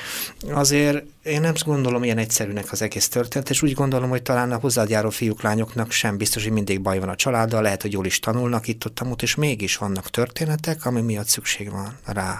[0.51, 4.59] Azért én nem gondolom ilyen egyszerűnek az egész történet, és úgy gondolom, hogy talán a
[4.59, 8.05] hozzád járó fiúk, lányoknak sem biztos, hogy mindig baj van a családdal, lehet, hogy jól
[8.05, 12.39] is tanulnak itt ott, ott és mégis vannak történetek, ami miatt szükség van rá.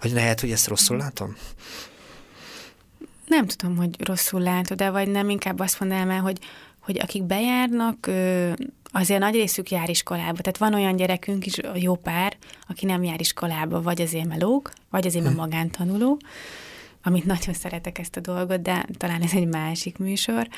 [0.00, 1.36] Vagy lehet, hogy ezt rosszul látom?
[3.26, 6.38] Nem tudom, hogy rosszul látod, de vagy nem, inkább azt mondanám el, hogy,
[6.80, 8.10] hogy akik bejárnak,
[8.92, 10.42] azért nagy részük jár iskolába.
[10.42, 12.36] Tehát van olyan gyerekünk is, jó pár,
[12.68, 15.34] aki nem jár iskolába, vagy azért melóg, vagy azért hm.
[15.34, 16.20] magántanuló,
[17.02, 20.48] amit nagyon szeretek ezt a dolgot, de talán ez egy másik műsor.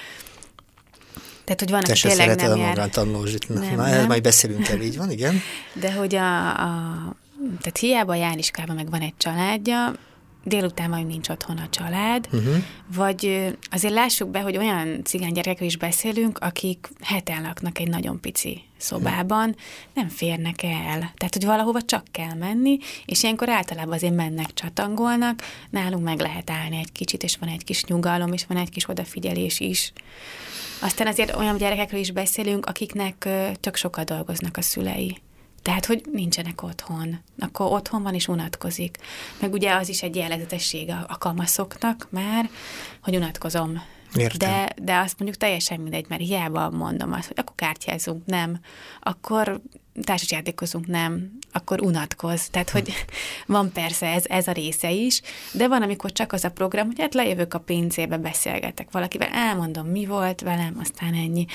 [1.44, 2.68] Tehát, hogy van, aki tényleg nem jár...
[2.68, 3.48] magántanulózsit.
[3.48, 4.06] Na, nem, na, nem.
[4.06, 5.40] majd beszélünk el, így van, igen.
[5.72, 7.16] De hogy a, a
[7.46, 9.92] tehát hiába jár iskolába, meg van egy családja,
[10.44, 12.54] délután majd nincs otthon a család, uh-huh.
[12.94, 18.20] vagy azért lássuk be, hogy olyan cigány gyerekekről is beszélünk, akik heten laknak egy nagyon
[18.20, 19.56] pici szobában,
[19.94, 21.12] nem férnek el.
[21.16, 26.50] Tehát, hogy valahova csak kell menni, és ilyenkor általában azért mennek, csatangolnak, nálunk meg lehet
[26.50, 29.92] állni egy kicsit, és van egy kis nyugalom, és van egy kis odafigyelés is.
[30.80, 33.28] Aztán azért olyan gyerekekről is beszélünk, akiknek
[33.60, 35.18] csak sokat dolgoznak a szülei.
[35.68, 37.18] Tehát, hogy nincsenek otthon.
[37.38, 38.96] Akkor otthon van és unatkozik.
[39.40, 42.50] Meg ugye az is egy jellegzetesség a, a kamaszoknak már,
[43.02, 43.82] hogy unatkozom.
[44.14, 44.50] Értem.
[44.50, 48.60] De, de azt mondjuk teljesen mindegy, mert hiába mondom azt, hogy akkor kártyázunk, nem.
[49.00, 49.60] Akkor
[50.04, 52.48] társasjátékozunk, nem, akkor unatkoz.
[52.48, 52.92] Tehát, hogy
[53.46, 55.20] van persze ez, ez a része is,
[55.52, 59.86] de van, amikor csak az a program, hogy hát lejövök a pincébe, beszélgetek valakivel, elmondom,
[59.86, 61.46] mi volt velem, aztán ennyi.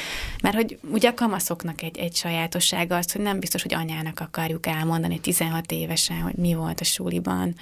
[0.41, 4.65] Mert hogy ugye a kamaszoknak egy, egy sajátossága az, hogy nem biztos, hogy anyának akarjuk
[4.65, 7.55] elmondani 16 évesen, hogy mi volt a suliban,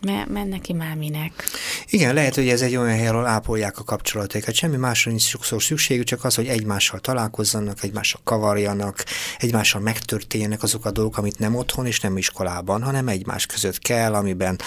[0.00, 1.44] mert neki már minek.
[1.86, 4.54] Igen, lehet, hogy ez egy olyan hely, ahol ápolják a kapcsolatokat.
[4.54, 9.04] Semmi másra nincs sokszor szükségük, csak az, hogy egymással találkozzanak, egymással kavarjanak,
[9.38, 14.14] egymással megtörténjenek azok a dolgok, amit nem otthon és nem iskolában, hanem egymás között kell,
[14.14, 14.58] amiben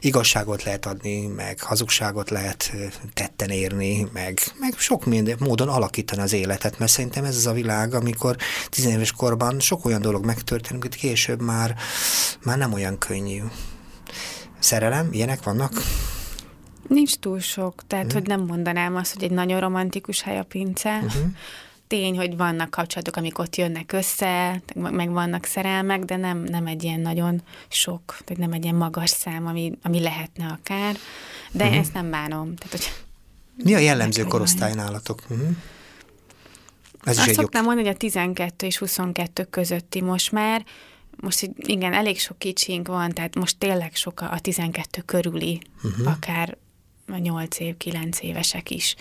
[0.00, 2.72] igazságot lehet adni, meg hazugságot lehet
[3.12, 7.52] tetten érni, meg, meg sok minden módon alakítani az életet, mert szerintem ez az a
[7.52, 8.36] világ, amikor
[8.68, 11.74] tizenéves korban sok olyan dolog megtörténik, amit később már,
[12.42, 13.42] már nem olyan könnyű.
[14.58, 15.72] Szerelem, ilyenek vannak?
[16.88, 18.14] Nincs túl sok, tehát hmm.
[18.14, 21.00] hogy nem mondanám azt, hogy egy nagyon romantikus hely a pince.
[21.04, 21.22] Uh-huh.
[21.86, 26.82] Tény, hogy vannak kapcsolatok, amik ott jönnek össze, meg vannak szerelmek, de nem, nem egy
[26.82, 30.96] ilyen nagyon sok, tehát nem egy ilyen magas szám, ami, ami lehetne akár.
[31.52, 31.78] De uh-huh.
[31.78, 32.54] ezt nem bánom.
[32.54, 32.92] Tehát, hogy
[33.64, 35.22] Mi a jellemző korosztály nálatok?
[35.28, 35.48] Uh-huh.
[37.04, 37.74] Ez Azt is egy szoktam jog...
[37.74, 40.64] mondani, hogy a 12 és 22 közötti most már,
[41.16, 46.06] most így, igen, elég sok kicsink van, tehát most tényleg sok a 12 körüli, uh-huh.
[46.06, 46.56] akár
[47.06, 48.94] a 8 év, 9 évesek is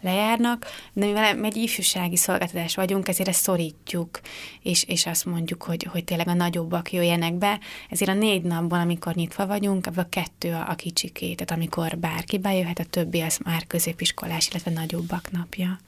[0.00, 4.20] lejárnak, de mivel egy ifjúsági szolgáltatás vagyunk, ezért ezt szorítjuk,
[4.62, 8.80] és, és azt mondjuk, hogy, hogy tényleg a nagyobbak jöjjenek be, ezért a négy napban,
[8.80, 13.20] amikor nyitva vagyunk, ebből a kettő a, a kicsiké, tehát amikor bárki bejöhet, a többi
[13.20, 15.78] az már középiskolás, illetve nagyobbak napja.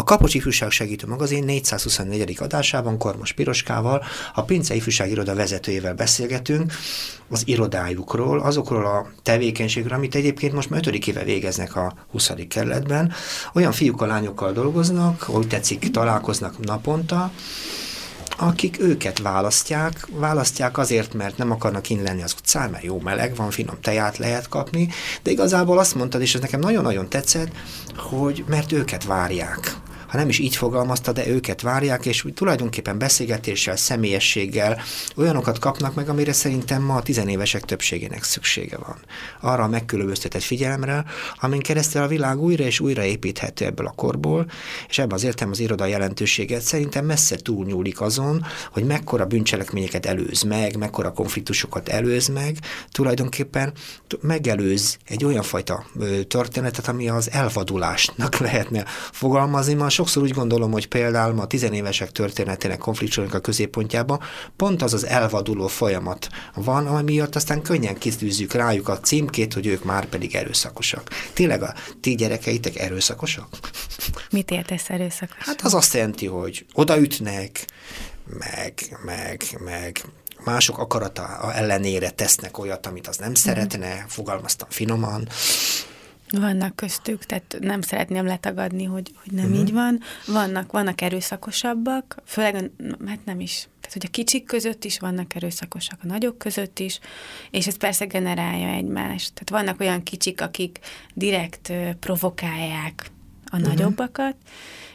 [0.00, 2.36] A Kapocs Ifjúság Segítő Magazin 424.
[2.38, 6.72] adásában Kormos Piroskával, a Pince Ifjúság Iroda vezetőjével beszélgetünk
[7.28, 12.30] az irodájukról, azokról a tevékenységről, amit egyébként most már ötödik éve végeznek a 20.
[12.48, 13.12] kerületben.
[13.54, 17.32] Olyan fiúkkal, lányokkal dolgoznak, ahogy tetszik, találkoznak naponta,
[18.38, 23.36] akik őket választják, választják azért, mert nem akarnak innen lenni az utcán, mert jó meleg
[23.36, 24.88] van, finom teját lehet kapni,
[25.22, 27.50] de igazából azt mondtad, és ez nekem nagyon-nagyon tetszett,
[27.96, 29.80] hogy mert őket várják
[30.10, 34.80] ha nem is így fogalmazta, de őket várják, és tulajdonképpen beszélgetéssel, személyességgel
[35.16, 38.98] olyanokat kapnak meg, amire szerintem ma a tizenévesek többségének szüksége van.
[39.40, 41.04] Arra a megkülönböztetett figyelemre,
[41.40, 44.46] amin keresztül a világ újra és újra építhető ebből a korból,
[44.88, 46.60] és ebben az értem az iroda jelentőséget.
[46.60, 52.56] Szerintem messze túlnyúlik azon, hogy mekkora bűncselekményeket előz meg, mekkora konfliktusokat előz meg,
[52.90, 53.72] tulajdonképpen
[54.20, 55.84] megelőz egy olyan fajta
[56.28, 62.12] történetet, ami az elvadulásnak lehetne fogalmazni, ma sokszor úgy gondolom, hogy például ma a tizenévesek
[62.12, 64.20] történetének konfliktusok a középpontjában
[64.56, 69.66] pont az az elvaduló folyamat van, ami miatt aztán könnyen kitűzzük rájuk a címkét, hogy
[69.66, 71.10] ők már pedig erőszakosak.
[71.32, 73.58] Tényleg a ti gyerekeitek erőszakosak?
[74.30, 75.36] Mit értesz erőszakos?
[75.38, 77.66] Hát az azt jelenti, hogy odaütnek,
[78.38, 80.00] meg, meg, meg
[80.44, 85.28] mások akarata ellenére tesznek olyat, amit az nem szeretne, fogalmaztam finoman,
[86.30, 89.60] vannak köztük, tehát nem szeretném letagadni, hogy, hogy nem uh-huh.
[89.60, 90.00] így van.
[90.26, 92.70] Vannak, vannak erőszakosabbak, főleg,
[93.06, 96.98] hát nem is, tehát hogy a kicsik között is vannak erőszakosak, a nagyok között is,
[97.50, 99.32] és ez persze generálja egymást.
[99.32, 100.78] Tehát vannak olyan kicsik, akik
[101.14, 103.10] direkt provokálják
[103.50, 103.68] a uh-huh.
[103.68, 104.36] nagyobbakat,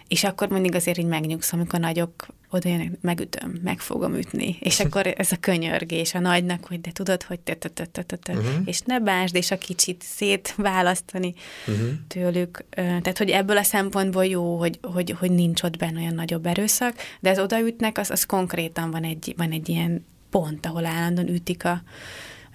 [0.08, 4.58] és akkor mindig azért így megnyugszom, amikor a nagyok oda jönnek, megütöm, meg fogom ütni.
[4.60, 8.02] És akkor ez a könyörgés a nagynak, hogy de tudod, hogy te, te, te, te,
[8.02, 8.34] te, te.
[8.34, 8.54] Uh-huh.
[8.66, 11.34] és ne básd, és a kicsit szétválasztani
[11.68, 11.90] uh-huh.
[12.08, 12.66] tőlük.
[12.70, 16.96] Tehát, hogy ebből a szempontból jó, hogy, hogy, hogy nincs ott benne olyan nagyobb erőszak,
[17.20, 21.66] de ez odaütnek, az, az konkrétan van egy, van egy ilyen pont, ahol állandóan ütik
[21.66, 21.82] a,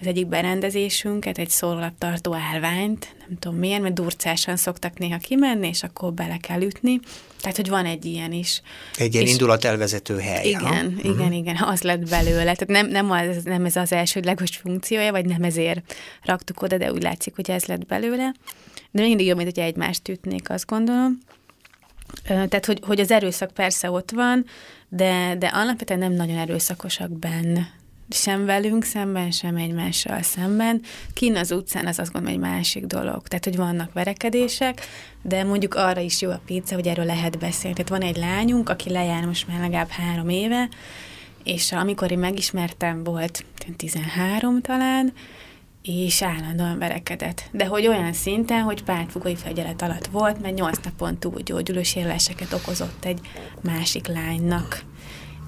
[0.01, 5.83] az egyik berendezésünket, egy szórólaptartó állványt, nem tudom miért, mert durcásan szoktak néha kimenni, és
[5.83, 6.99] akkor bele kell ütni.
[7.41, 8.61] Tehát, hogy van egy ilyen is.
[8.95, 10.47] Egy ilyen indulat elvezető hely.
[10.47, 10.73] Igen, ha?
[10.75, 11.35] igen, uh-huh.
[11.35, 12.55] igen, az lett belőle.
[12.55, 16.91] Tehát nem, nem, az, nem ez az elsődleges funkciója, vagy nem ezért raktuk oda, de
[16.91, 18.33] úgy látszik, hogy ez lett belőle.
[18.91, 21.17] De mindig jobb, mint hogy egymást ütnék, azt gondolom.
[22.23, 24.45] Tehát, hogy, hogy az erőszak persze ott van,
[24.89, 27.79] de, de alapvetően nem nagyon erőszakosak benne
[28.13, 30.81] sem velünk szemben, sem egymással szemben.
[31.13, 33.27] Kín az utcán az azt gondolom egy másik dolog.
[33.27, 34.81] Tehát, hogy vannak verekedések,
[35.21, 37.75] de mondjuk arra is jó a pizza, hogy erről lehet beszélni.
[37.75, 40.69] Tehát van egy lányunk, aki lejár most már legalább három éve,
[41.43, 43.45] és amikor én megismertem, volt
[43.77, 45.13] 13 talán,
[45.83, 47.43] és állandóan verekedett.
[47.51, 52.53] De hogy olyan szinten, hogy pártfugói fegyelet alatt volt, mert nyolc napon túl gyógyuló sérüléseket
[52.53, 53.19] okozott egy
[53.61, 54.83] másik lánynak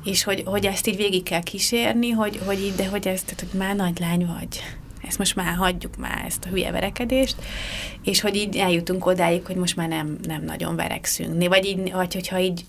[0.04, 3.46] és hogy, hogy ezt így végig kell kísérni, hogy, hogy így, de hogy ezt, tehát,
[3.52, 4.64] hogy már nagy lány vagy.
[5.08, 7.36] Ezt most már hagyjuk már, ezt a hülye verekedést,
[8.04, 11.48] és hogy így eljutunk odáig, hogy most már nem, nem nagyon verekszünk.
[11.48, 12.66] Vagy, így, vagy hogyha így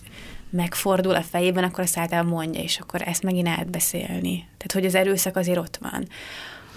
[0.50, 4.46] megfordul a fejében, akkor azt általában mondja, és akkor ezt megint átbeszélni.
[4.56, 6.08] Tehát, hogy az erőszak azért ott van.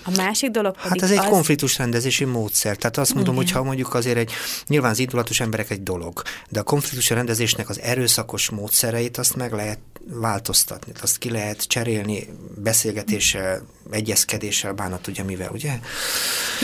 [0.04, 1.32] A másik dolog hát pedig Hát ez egy az...
[1.32, 2.76] konfliktusrendezési módszer.
[2.76, 4.32] Tehát azt mondom, hogy ha mondjuk azért egy,
[4.68, 9.52] nyilván az indulatos emberek egy dolog, de a konfliktus rendezésnek az erőszakos módszereit azt meg
[9.52, 15.80] lehet változtatni, azt ki lehet cserélni beszélgetéssel, egyezkedéssel, bánat ugye mivel, ugye?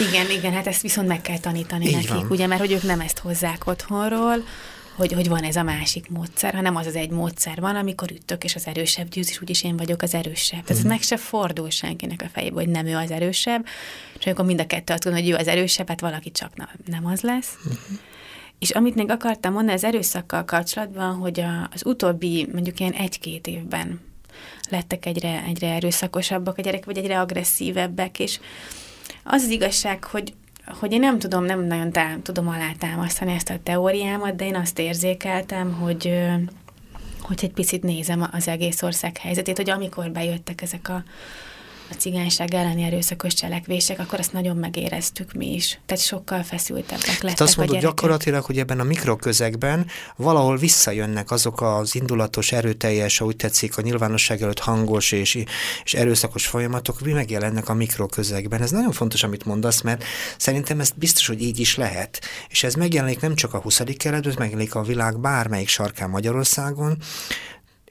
[0.10, 2.28] Igen, igen, hát ezt viszont meg kell tanítani Így nekik, van.
[2.30, 4.44] ugye, mert hogy ők nem ezt hozzák otthonról,
[4.96, 8.44] hogy, hogy van ez a másik módszer, hanem az az egy módszer van, amikor ütök,
[8.44, 10.64] és az erősebb győz, és úgyis én vagyok az erősebb.
[10.64, 10.86] Tehát mm.
[10.86, 13.66] ez meg se fordul senkinek a fejébe, hogy nem ő az erősebb,
[14.20, 16.52] és amikor mind a kettő azt gondolja, hogy ő az erősebb, hát valaki csak
[16.86, 17.50] nem az lesz.
[17.68, 17.96] Mm.
[18.64, 23.48] És amit még akartam mondani az erőszakkal kapcsolatban, hogy a, az utóbbi mondjuk ilyen egy-két
[23.48, 24.00] évben
[24.70, 28.40] lettek egyre, egyre erőszakosabbak a gyerekek, vagy egyre agresszívebbek, és
[29.24, 30.34] az az igazság, hogy
[30.80, 34.80] hogy én nem tudom, nem nagyon tá- tudom alátámasztani ezt a teóriámat, de én azt
[34.80, 36.20] érzékeltem, hogy,
[37.22, 41.04] hogy egy picit nézem az egész ország helyzetét, hogy amikor bejöttek ezek a
[41.90, 45.80] a cigányság elleni erőszakos cselekvések, akkor azt nagyon megéreztük mi is.
[45.86, 51.62] Tehát sokkal feszültebbek lettek Tehát azt mondod gyakorlatilag, hogy ebben a mikroközegben valahol visszajönnek azok
[51.62, 55.44] az indulatos, erőteljes, úgy tetszik, a nyilvánosság előtt hangos és,
[55.84, 58.62] és erőszakos folyamatok, mi megjelennek a mikroközegben.
[58.62, 60.04] Ez nagyon fontos, amit mondasz, mert
[60.38, 62.22] szerintem ez biztos, hogy így is lehet.
[62.50, 63.82] És ez megjelenik nem csak a 20.
[63.98, 66.98] keretben, ez megjelenik a világ bármelyik sarkán Magyarországon,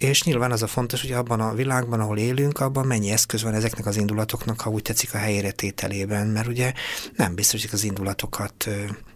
[0.03, 3.55] és nyilván az a fontos, hogy abban a világban, ahol élünk, abban mennyi eszköz van
[3.55, 6.73] ezeknek az indulatoknak, ha úgy tetszik a helyére tételében, mert ugye
[7.17, 8.69] nem biztos, hogy az indulatokat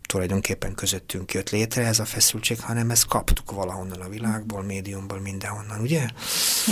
[0.06, 5.80] tulajdonképpen közöttünk jött létre ez a feszültség, hanem ezt kaptuk valahonnan a világból, médiumból, mindenhonnan,
[5.80, 6.06] ugye?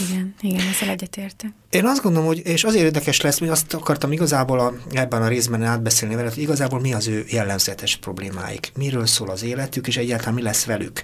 [0.08, 1.50] Igen, igen, ezzel egyetértek.
[1.70, 5.28] Én azt gondolom, hogy, és azért érdekes lesz, hogy azt akartam igazából a, ebben a
[5.28, 9.96] részben átbeszélni veled, hogy igazából mi az ő jellemzetes problémáik, miről szól az életük, és
[9.96, 11.02] egyáltalán mi lesz velük.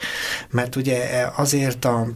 [0.51, 2.09] Mert ugye azért a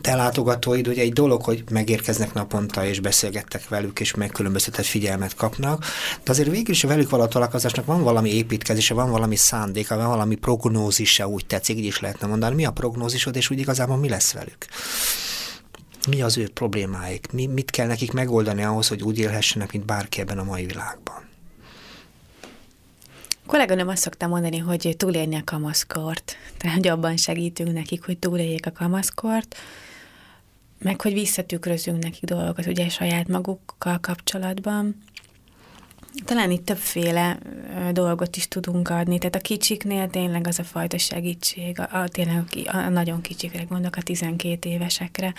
[0.00, 5.84] te látogatóid, ugye egy dolog, hogy megérkeznek naponta, és beszélgettek velük, és megkülönböztetett figyelmet kapnak,
[6.24, 10.08] de azért végül is a velük való találkozásnak van valami építkezése, van valami szándéka, van
[10.08, 12.54] valami prognózisa, úgy tetszik, így is lehetne mondani.
[12.54, 14.66] Mi a prognózisod, és úgy igazából mi lesz velük?
[16.08, 17.32] Mi az ő problémáik?
[17.32, 21.23] Mi, mit kell nekik megoldani ahhoz, hogy úgy élhessenek, mint bárki ebben a mai világban?
[23.46, 26.36] Kolléganőm azt szokta mondani, hogy túlélni a kamaszkort.
[26.56, 29.56] Tehát, hogy abban segítünk nekik, hogy túléljék a kamaszkort,
[30.78, 35.02] meg hogy visszatükrözünk nekik dolgokat, ugye saját magukkal kapcsolatban.
[36.24, 37.38] Talán itt többféle
[37.92, 42.44] dolgot is tudunk adni, tehát a kicsiknél tényleg az a fajta segítség, a, a tényleg
[42.64, 45.34] a, a nagyon kicsikre gondolok, a 12 évesekre,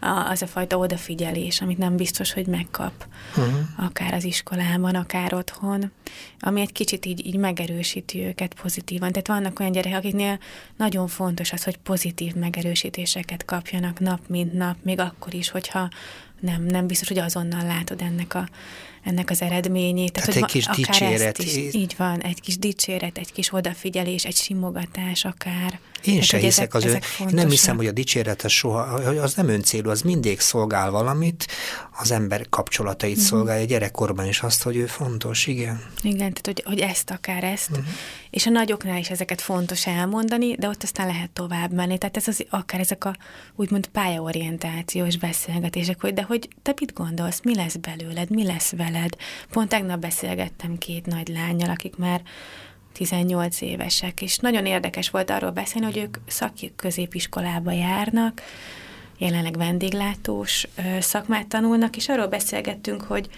[0.00, 3.54] a, az a fajta odafigyelés, amit nem biztos, hogy megkap, uh-huh.
[3.76, 5.92] akár az iskolában, akár otthon,
[6.38, 9.10] ami egy kicsit így, így megerősíti őket pozitívan.
[9.10, 10.38] Tehát vannak olyan gyerekek, akiknél
[10.76, 15.88] nagyon fontos az, hogy pozitív megerősítéseket kapjanak nap mint nap, még akkor is, hogyha
[16.40, 18.48] nem, nem biztos, hogy azonnal látod ennek a
[19.04, 20.12] ennek az eredményét.
[20.12, 21.38] Tehát, Tehát egy kis dicséret.
[21.38, 25.78] Is, így van, egy kis dicséret, egy kis odafigyelés, egy simogatás akár.
[26.04, 28.80] Én se hiszek az ezek, ő, nem hiszem, hogy a dicséret az soha,
[29.22, 31.46] az nem öncélú, az mindig szolgál valamit,
[31.98, 33.28] az ember kapcsolatait uh-huh.
[33.28, 35.82] szolgálja gyerekkorban is azt, hogy ő fontos, igen.
[36.02, 37.86] Igen, tehát hogy, hogy ezt akár ezt, uh-huh.
[38.30, 41.98] és a nagyoknál is ezeket fontos elmondani, de ott aztán lehet tovább menni.
[41.98, 43.16] Tehát ez az, akár ezek a
[43.56, 48.93] úgymond pályaorientációs beszélgetések, hogy de hogy te mit gondolsz, mi lesz belőled, mi lesz veled.
[49.50, 52.22] Pont tegnap beszélgettem két nagy lányjal, akik már
[52.92, 58.42] 18 évesek, és nagyon érdekes volt arról beszélni, hogy ők szakközépiskolába járnak,
[59.18, 60.66] jelenleg vendéglátós
[61.00, 63.28] szakmát tanulnak, és arról beszélgettünk, hogy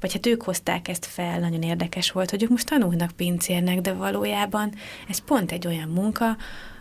[0.00, 3.92] vagy hát ők hozták ezt fel, nagyon érdekes volt, hogy ők most tanulnak pincérnek, de
[3.92, 4.72] valójában
[5.08, 6.36] ez pont egy olyan munka,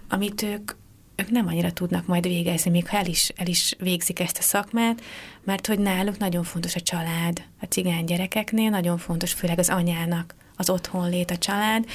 [0.10, 0.72] amit ők,
[1.16, 4.42] ők nem annyira tudnak majd végezni, még ha el is, el is végzik ezt a
[4.42, 5.02] szakmát,
[5.44, 10.36] mert hogy náluk nagyon fontos a család, a cigány gyerekeknél, nagyon fontos főleg az anyának
[10.56, 11.86] az otthonlét, a család,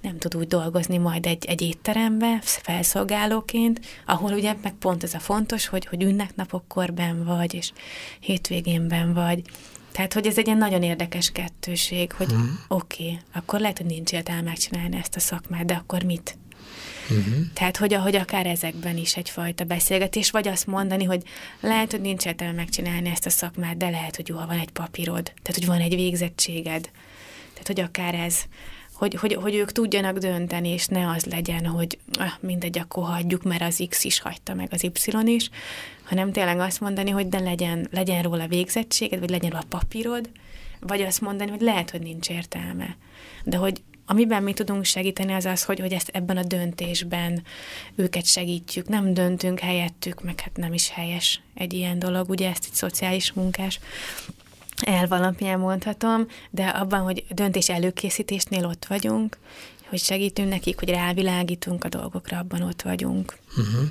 [0.00, 5.18] nem tud úgy dolgozni majd egy, egy étterembe, felszolgálóként, ahol ugye meg pont ez a
[5.18, 7.72] fontos, hogy, hogy ünnepnapokkor ben vagy, és
[8.20, 9.42] hétvégén vagy.
[9.92, 12.60] Tehát, hogy ez egy ilyen nagyon érdekes kettőség, hogy hmm.
[12.68, 16.38] oké, okay, akkor lehet, hogy nincs értelme megcsinálni ezt a szakmát, de akkor mit?
[17.10, 17.34] Uh-huh.
[17.52, 21.22] Tehát, hogy ahogy akár ezekben is egyfajta beszélgetés, vagy azt mondani, hogy
[21.60, 24.70] lehet, hogy nincs értelme megcsinálni ezt a szakmát, de lehet, hogy jó, ha van egy
[24.70, 26.90] papírod, tehát, hogy van egy végzettséged.
[27.52, 28.42] Tehát, hogy akár ez,
[28.92, 33.42] hogy, hogy, hogy ők tudjanak dönteni, és ne az legyen, hogy ah, mindegy, akkor hagyjuk,
[33.42, 35.50] mert az X is hagyta meg az Y is,
[36.04, 40.30] hanem tényleg azt mondani, hogy de legyen, legyen róla végzettséged, vagy legyen róla papírod,
[40.80, 42.96] vagy azt mondani, hogy lehet, hogy nincs értelme.
[43.44, 47.42] De hogy amiben mi tudunk segíteni, az az, hogy, hogy ezt ebben a döntésben
[47.94, 48.88] őket segítjük.
[48.88, 53.32] Nem döntünk helyettük, meg hát nem is helyes egy ilyen dolog, ugye ezt egy szociális
[53.32, 53.80] munkás
[54.82, 59.38] elv alapján mondhatom, de abban, hogy döntés előkészítésnél ott vagyunk,
[59.88, 63.38] hogy segítünk nekik, hogy rávilágítunk a dolgokra, abban ott vagyunk.
[63.48, 63.88] Uh-huh.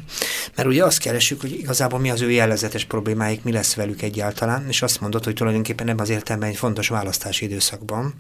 [0.56, 4.68] Mert ugye azt keresünk, hogy igazából mi az ő jellezetes problémáik, mi lesz velük egyáltalán,
[4.68, 8.14] és azt mondod, hogy tulajdonképpen ebben az értelemben egy fontos választási időszakban,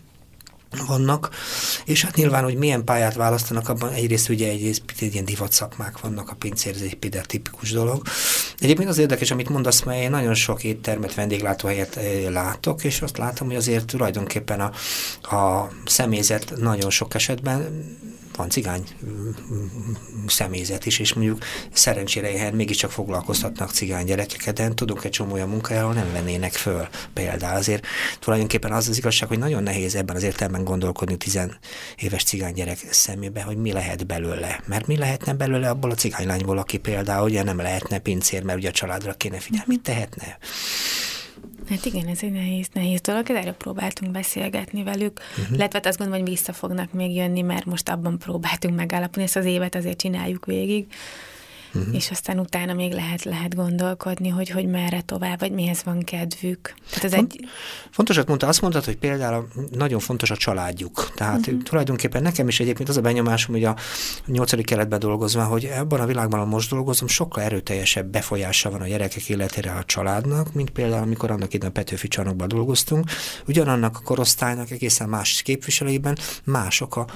[0.87, 1.29] vannak,
[1.85, 5.99] és hát nyilván, hogy milyen pályát választanak, abban egyrészt ugye egyrészt egy ilyen divat szakmák
[5.99, 8.01] vannak, a pincér, ez egy például tipikus dolog.
[8.59, 13.17] Egyébként az érdekes, amit mondasz, mert én nagyon sok éttermet, vendéglátóhelyet eh, látok, és azt
[13.17, 14.71] látom, hogy azért tulajdonképpen a,
[15.35, 17.83] a személyzet nagyon sok esetben
[18.35, 18.83] van cigány
[20.27, 25.49] személyzet is, és mondjuk szerencsére ilyen mégiscsak foglalkoztatnak cigány gyerekeket, de tudunk egy csomó olyan
[25.49, 27.57] munkájáról nem vennének föl például.
[27.57, 27.85] Azért
[28.19, 31.39] tulajdonképpen az az igazság, hogy nagyon nehéz ebben az értelemben gondolkodni 10
[31.95, 34.63] éves cigány gyerek szemébe, hogy mi lehet belőle.
[34.65, 38.69] Mert mi lehetne belőle abból a cigánylányból, aki például ugye nem lehetne pincér, mert ugye
[38.69, 39.65] a családra kéne figyelni.
[39.67, 40.37] Mit tehetne?
[41.73, 45.55] Hát igen, ez egy nehéz, nehéz dolog, erről próbáltunk beszélgetni velük, uh-huh.
[45.55, 49.45] illetve azt gondolom, hogy vissza fognak még jönni, mert most abban próbáltunk megállapodni, ezt az
[49.45, 50.85] évet azért csináljuk végig,
[51.73, 51.95] uh-huh.
[51.95, 56.73] és aztán utána még lehet, lehet gondolkodni, hogy, hogy merre tovább, vagy mihez van kedvük.
[56.89, 57.45] Tehát ez Font, egy...
[57.91, 61.11] Fontosat mondta, azt mondtad, hogy például nagyon fontos a családjuk.
[61.15, 61.61] Tehát uh-huh.
[61.61, 63.75] tulajdonképpen nekem is egyébként az a benyomásom, hogy a
[64.25, 68.87] nyolcadik keretben dolgozva, hogy ebben a világban, ahol most dolgozom, sokkal erőteljesebb befolyása van a
[68.87, 73.09] gyerekek életére a családnak, mint például, amikor annak idején a Petőfi csarnokban dolgoztunk.
[73.47, 77.07] Ugyanannak a korosztálynak egészen más képviselőiben mások a,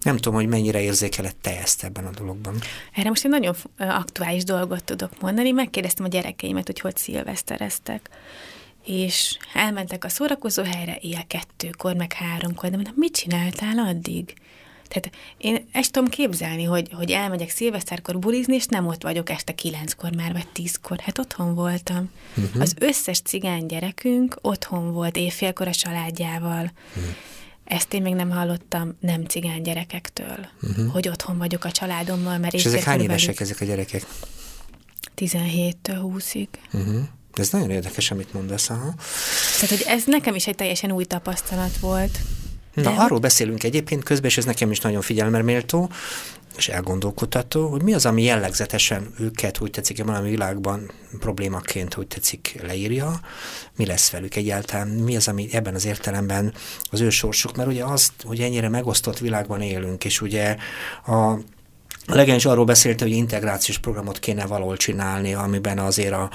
[0.00, 2.54] nem tudom, hogy mennyire érzékelett te ezt ebben a dologban.
[2.92, 3.54] Erre most egy nagyon
[3.94, 5.50] aktuális dolgot tudok mondani.
[5.50, 8.10] Megkérdeztem a gyerekeimet, hogy hogy szilvesztereztek.
[8.84, 14.34] És elmentek a szórakozó helyre éjjel kettőkor, meg háromkor, de mondtam, mit csináltál addig?
[14.88, 19.54] Tehát én ezt tudom képzelni, hogy, hogy elmegyek szilveszterkor bulizni, és nem ott vagyok este
[19.54, 21.00] kilenckor már, vagy tízkor.
[21.00, 22.10] Hát otthon voltam.
[22.36, 22.62] Uh-huh.
[22.62, 26.72] Az összes cigány gyerekünk otthon volt éjfélkor a családjával.
[26.96, 27.14] Uh-huh.
[27.64, 30.92] Ezt én még nem hallottam nem cigány gyerekektől, uh-huh.
[30.92, 34.06] hogy otthon vagyok a családommal, mert És ezek hány évesek ezek a gyerekek?
[35.16, 36.48] 17-től 20-ig.
[36.72, 37.02] Uh-huh.
[37.32, 38.70] Ez nagyon érdekes, amit mondasz.
[38.70, 38.94] Aha.
[39.60, 42.18] Tehát, hogy ez nekem is egy teljesen új tapasztalat volt.
[42.74, 45.90] Na, De arról beszélünk egyébként közben, és ez nekem is nagyon figyelmeméltó,
[46.56, 52.58] és elgondolkodható, hogy mi az, ami jellegzetesen őket, úgy tetszik, valami világban problémaként, hogy tetszik,
[52.62, 53.20] leírja,
[53.76, 56.54] mi lesz velük egyáltalán, mi az, ami ebben az értelemben
[56.90, 60.56] az ő sorsuk, mert ugye azt, hogy ennyire megosztott világban élünk, és ugye
[61.06, 61.34] a
[62.06, 66.30] a Legen is arról beszélt, hogy integrációs programot kéne valahol csinálni, amiben azért a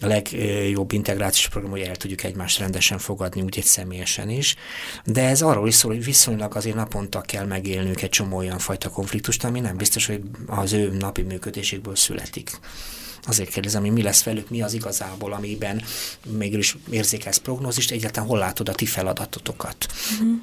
[0.00, 4.56] legjobb integrációs program, hogy el tudjuk egymást rendesen fogadni, úgy egy személyesen is.
[5.04, 8.88] De ez arról is szól, hogy viszonylag azért naponta kell megélnünk egy csomó olyan fajta
[8.88, 12.50] konfliktust, ami nem biztos, hogy az ő napi működésükből születik.
[13.26, 15.82] Azért kérdezem, hogy mi lesz velük, mi az igazából, amiben
[16.38, 19.86] mégis érzékelsz prognózist, egyáltalán hol látod a ti feladatotokat.
[20.12, 20.40] Uh-huh.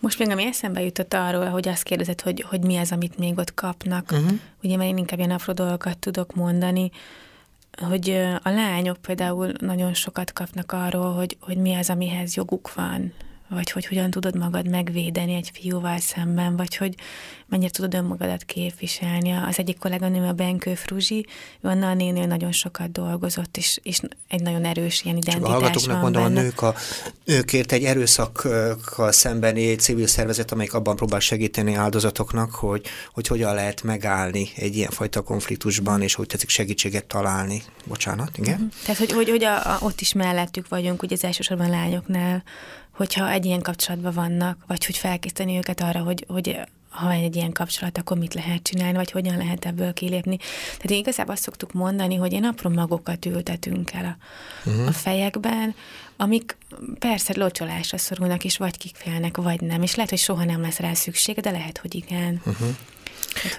[0.00, 3.38] Most még ami eszembe jutott arról, hogy azt kérdezed, hogy, hogy mi az, amit még
[3.38, 4.10] ott kapnak.
[4.12, 4.38] Uh-huh.
[4.62, 6.90] Ugye, mert én inkább ilyen apró dolgokat tudok mondani,
[7.78, 8.10] hogy
[8.42, 13.12] a lányok például nagyon sokat kapnak arról, hogy, hogy mi az, amihez joguk van,
[13.50, 16.94] vagy hogy hogyan tudod magad megvédeni egy fiúval szemben, vagy hogy
[17.48, 19.30] mennyire tudod önmagadat képviselni.
[19.30, 21.26] Az egyik kolléganőm, a Benkő Fruzsi,
[21.60, 25.60] ő a nénél nagyon sokat dolgozott, és, és egy nagyon erős ilyen identitás Csak a
[25.60, 26.40] hallgatóknak mondom, benne.
[26.40, 26.74] a nők a,
[27.24, 33.82] nőkért egy erőszakkal szembeni civil szervezet, amelyik abban próbál segíteni áldozatoknak, hogy, hogy hogyan lehet
[33.82, 37.62] megállni egy ilyen fajta konfliktusban, és hogy tetszik segítséget találni.
[37.84, 38.54] Bocsánat, igen?
[38.54, 38.70] Uh-huh.
[38.82, 42.42] Tehát, hogy, hogy, hogy a, a, ott is mellettük vagyunk, ugye az elsősorban lányoknál,
[43.00, 47.36] hogyha egy ilyen kapcsolatban vannak, vagy hogy felkészíteni őket arra, hogy, hogy ha van egy
[47.36, 50.36] ilyen kapcsolat, akkor mit lehet csinálni, vagy hogyan lehet ebből kilépni.
[50.64, 54.16] Tehát igazából azt szoktuk mondani, hogy én apró magokat ültetünk el a,
[54.70, 54.86] uh-huh.
[54.86, 55.74] a fejekben,
[56.16, 56.56] amik
[56.98, 60.94] persze locsolásra szorulnak, és vagy kifélnek, vagy nem, és lehet, hogy soha nem lesz rá
[60.94, 62.40] szükség, de lehet, hogy igen.
[62.44, 62.68] Uh-huh.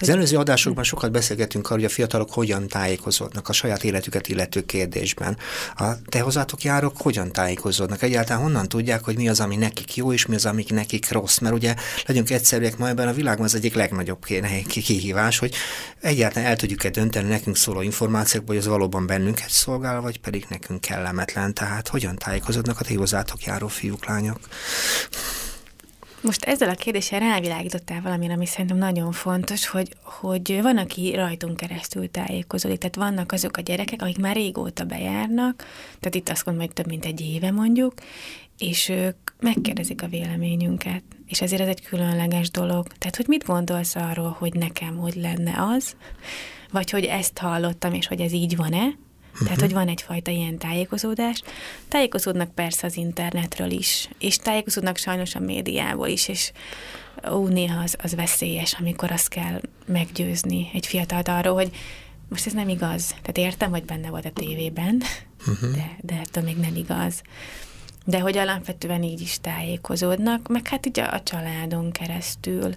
[0.00, 4.60] Az előző adásokban sokat beszélgetünk arról, hogy a fiatalok hogyan tájékozódnak a saját életüket illető
[4.60, 5.36] kérdésben.
[5.76, 8.02] A te hozzátok járók hogyan tájékozódnak?
[8.02, 11.38] Egyáltalán honnan tudják, hogy mi az, ami nekik jó, és mi az, ami nekik rossz?
[11.38, 11.74] Mert ugye
[12.06, 14.24] legyünk egyszerűek, ma ebben a világban az egyik legnagyobb
[14.72, 15.54] kihívás, hogy
[16.00, 20.80] egyáltalán el tudjuk-e dönteni nekünk szóló információkból, hogy ez valóban bennünket szolgál, vagy pedig nekünk
[20.80, 21.54] kellemetlen.
[21.54, 24.38] Tehát hogyan tájékozódnak a ti hozzátok járó fiúk, lányok?
[26.22, 31.56] Most ezzel a kérdéssel rávilágítottál valamire, ami szerintem nagyon fontos, hogy, hogy van, aki rajtunk
[31.56, 32.78] keresztül tájékozódik.
[32.78, 35.64] Tehát vannak azok a gyerekek, akik már régóta bejárnak,
[36.00, 37.94] tehát itt azt mondom, hogy több mint egy éve mondjuk,
[38.58, 41.02] és ők megkérdezik a véleményünket.
[41.26, 42.86] És ezért ez egy különleges dolog.
[42.98, 45.96] Tehát, hogy mit gondolsz arról, hogy nekem hogy lenne az,
[46.70, 48.96] vagy hogy ezt hallottam, és hogy ez így van-e,
[49.32, 49.46] Uh-huh.
[49.46, 51.42] Tehát, hogy van egyfajta ilyen tájékozódás.
[51.88, 56.52] Tájékozódnak persze az internetről is, és tájékozódnak sajnos a médiából is, és
[57.30, 61.70] ó, néha az, az veszélyes, amikor azt kell meggyőzni egy fiatalt arról, hogy
[62.28, 63.08] most ez nem igaz.
[63.08, 65.02] Tehát értem, hogy benne volt a tévében,
[65.46, 65.70] uh-huh.
[65.70, 67.22] de, de ettől még nem igaz.
[68.04, 72.74] De hogy alapvetően így is tájékozódnak, meg hát így a, a családon keresztül.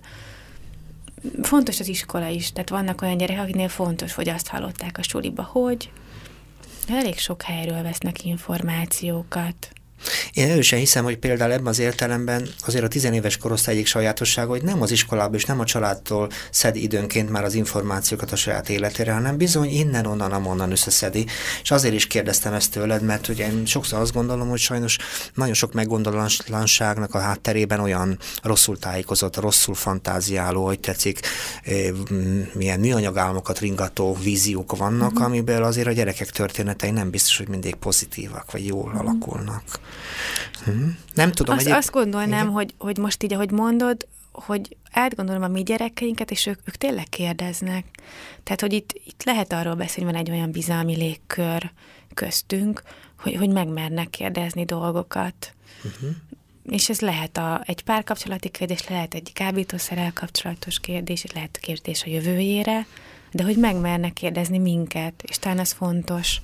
[1.41, 5.43] Fontos az iskola is, tehát vannak olyan gyerekek, akiknél fontos, hogy azt hallották a suliba,
[5.43, 5.91] hogy,
[6.89, 9.73] Elég sok helyről vesznek információkat.
[10.33, 14.63] Én erősen hiszem, hogy például ebben az értelemben azért a tizenéves korosztály egyik sajátossága, hogy
[14.63, 19.13] nem az iskolából és nem a családtól szed időnként már az információkat a saját életére,
[19.13, 21.25] hanem bizony innen, onnan, amonnan összeszedi.
[21.61, 24.97] És azért is kérdeztem ezt tőled, mert ugye én sokszor azt gondolom, hogy sajnos
[25.33, 31.19] nagyon sok meggondolatlanságnak a hátterében olyan rosszul tájékozott, rosszul fantáziáló, hogy tetszik,
[32.53, 35.23] milyen műanyagálmokat ringató víziók vannak, mm-hmm.
[35.23, 38.97] amiből azért a gyerekek történetei nem biztos, hogy mindig pozitívak, vagy jól mm-hmm.
[38.97, 39.63] alakulnak.
[40.63, 40.97] Hmm.
[41.13, 41.55] Nem tudom.
[41.55, 41.77] Azt, egyéb...
[41.77, 46.59] azt gondolnám, hogy, hogy most így, ahogy mondod, hogy átgondolom a mi gyerekeinket, és ők,
[46.65, 47.85] ők tényleg kérdeznek.
[48.43, 51.71] Tehát, hogy itt, itt lehet arról beszélni, hogy van egy olyan bizalmi légkör
[52.13, 52.81] köztünk,
[53.19, 55.53] hogy, hogy megmernek kérdezni dolgokat.
[55.83, 56.09] Uh-huh.
[56.69, 62.09] És ez lehet a, egy párkapcsolati kérdés, lehet egy kábítószerrel kapcsolatos kérdés, lehet kérdés a
[62.09, 62.85] jövőjére,
[63.35, 66.41] de hogy megmernek kérdezni minket, és talán ez fontos.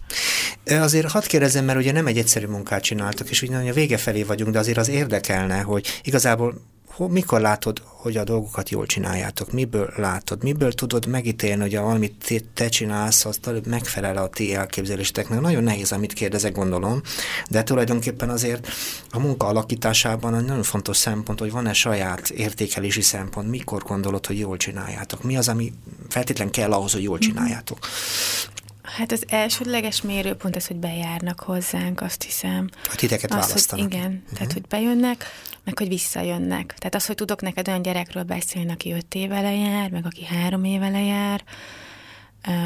[0.66, 4.24] Azért hadd kérdezzem, mert ugye nem egy egyszerű munkát csináltak, és ugye a vége felé
[4.24, 6.62] vagyunk, de azért az érdekelne, hogy igazából
[6.98, 9.52] mikor látod, hogy a dolgokat jól csináljátok?
[9.52, 10.44] Miből látod?
[10.44, 15.40] Miből tudod megítélni, hogy a, amit te csinálsz, az megfelel a ti elképzeléseteknek?
[15.40, 17.02] Nagyon nehéz, amit kérdezek, gondolom,
[17.50, 18.68] de tulajdonképpen azért
[19.10, 24.40] a munka alakításában egy nagyon fontos szempont, hogy van-e saját értékelési szempont, mikor gondolod, hogy
[24.40, 25.24] jól csináljátok?
[25.24, 25.74] Mi az, ami
[26.10, 27.26] feltétlen kell ahhoz, hogy jól mhm.
[27.26, 27.78] csináljátok?
[28.98, 32.70] Hát az elsődleges mérőpont az, hogy bejárnak hozzánk, azt hiszem.
[32.88, 33.86] Hogy titeket az, választanak.
[33.86, 34.38] Hogy igen, uh-huh.
[34.38, 35.26] tehát hogy bejönnek,
[35.72, 36.74] meg hogy visszajönnek.
[36.78, 40.64] Tehát az, hogy tudok neked olyan gyerekről beszélni, aki öt éve lejár, meg aki három
[40.64, 41.44] éve lejár,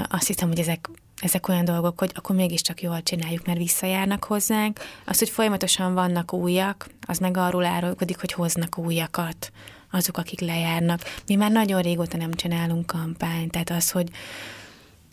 [0.10, 0.90] azt hiszem, hogy ezek,
[1.22, 4.80] ezek olyan dolgok, hogy akkor mégiscsak jól csináljuk, mert visszajárnak hozzánk.
[5.06, 9.52] Az, hogy folyamatosan vannak újak, az meg arról árulkodik, hogy hoznak újakat
[9.92, 11.02] azok, akik lejárnak.
[11.28, 14.10] Mi már nagyon régóta nem csinálunk kampányt, tehát az, hogy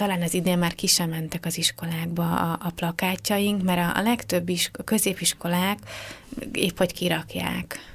[0.03, 4.03] talán az idén már ki sem mentek az iskolákba a, a plakátjaink, mert a, a
[4.03, 5.79] legtöbb is, a középiskolák
[6.53, 7.92] épp hogy kirakják.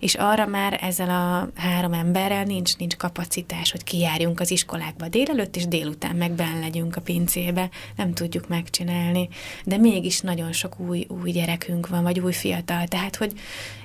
[0.00, 5.56] És arra már ezzel a három emberrel nincs, nincs kapacitás, hogy kijárjunk az iskolákba délelőtt,
[5.56, 7.70] és délután meg benn legyünk a pincébe.
[7.96, 9.28] Nem tudjuk megcsinálni.
[9.64, 12.86] De mégis nagyon sok új, új gyerekünk van, vagy új fiatal.
[12.86, 13.32] Tehát, hogy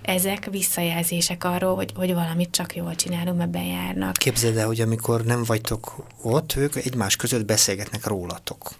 [0.01, 4.13] ezek visszajelzések arról, hogy, hogy valamit csak jól csinálunk, mert bejárnak.
[4.13, 8.71] Képzeld el, hogy amikor nem vagytok ott, ők egymás között beszélgetnek rólatok.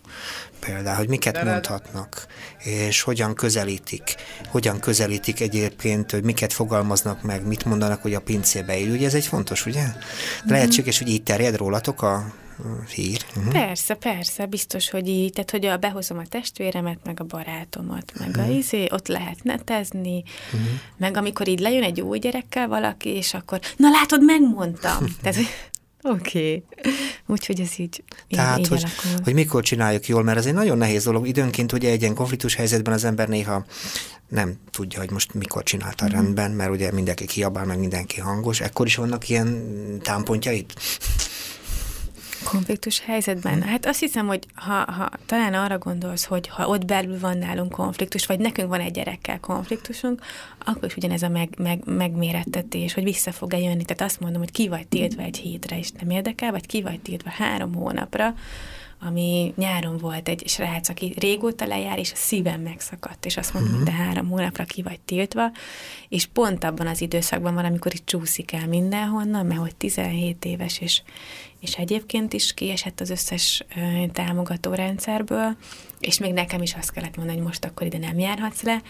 [0.60, 2.28] Például, hogy miket mondhatnak,
[2.64, 4.16] és hogyan közelítik,
[4.48, 8.92] hogyan közelítik egyébként, hogy miket fogalmaznak meg, mit mondanak, hogy a pincébe él.
[8.92, 9.84] Ugye ez egy fontos, ugye?
[9.84, 10.52] Mhm.
[10.52, 12.34] Lehetséges, hogy így terjed rólatok a
[12.94, 13.26] hír.
[13.36, 13.52] Uh-huh.
[13.52, 18.28] Persze, persze, biztos, hogy így, tehát hogy a, behozom a testvéremet, meg a barátomat, meg
[18.28, 18.44] uh-huh.
[18.44, 18.58] a mhm.
[18.58, 20.70] izé, ott lehet netezni, uh-huh.
[20.98, 25.06] meg amikor így lejön egy új gyerekkel valaki, és akkor, na látod, megmondtam.
[25.22, 25.40] tehát,
[26.02, 26.64] Oké.
[26.76, 26.90] Okay.
[27.26, 28.84] Úgyhogy ez így, Tehát, így hogy,
[29.24, 31.28] hogy mikor csináljuk jól, mert ez egy nagyon nehéz dolog.
[31.28, 33.66] Időnként ugye egy ilyen konfliktus helyzetben az ember néha
[34.28, 36.10] nem tudja, hogy most mikor csinálta mm.
[36.10, 38.62] rendben, mert ugye mindenki kiabál, meg mindenki hangos.
[38.62, 39.64] Ekkor is vannak ilyen
[40.02, 40.74] támpontjait?
[42.50, 43.62] Konfliktus helyzetben?
[43.62, 47.72] Hát azt hiszem, hogy ha, ha talán arra gondolsz, hogy ha ott belül van nálunk
[47.72, 50.22] konfliktus, vagy nekünk van egy gyerekkel konfliktusunk,
[50.66, 53.86] akkor is ugyanez a meg, meg, megmérettetés, hogy vissza fog-e jönni.
[53.86, 57.00] Tehát azt mondom, hogy ki vagy tiltva egy hétre, és nem érdekel, vagy ki vagy
[57.00, 58.34] tiltva három hónapra,
[59.00, 63.72] ami nyáron volt egy srác, aki régóta lejár, és a szívem megszakadt, és azt uh-huh.
[63.72, 65.52] hogy de három hónapra ki vagy tiltva,
[66.10, 70.80] és pont abban az időszakban van, amikor itt csúszik el mindenhonnan, mert hogy 17 éves,
[70.80, 71.02] és,
[71.60, 73.64] és egyébként is kiesett az összes
[74.14, 75.58] támogató rendszerből,
[76.00, 78.82] és még nekem is azt kellett mondani, hogy most akkor ide nem járhatsz le,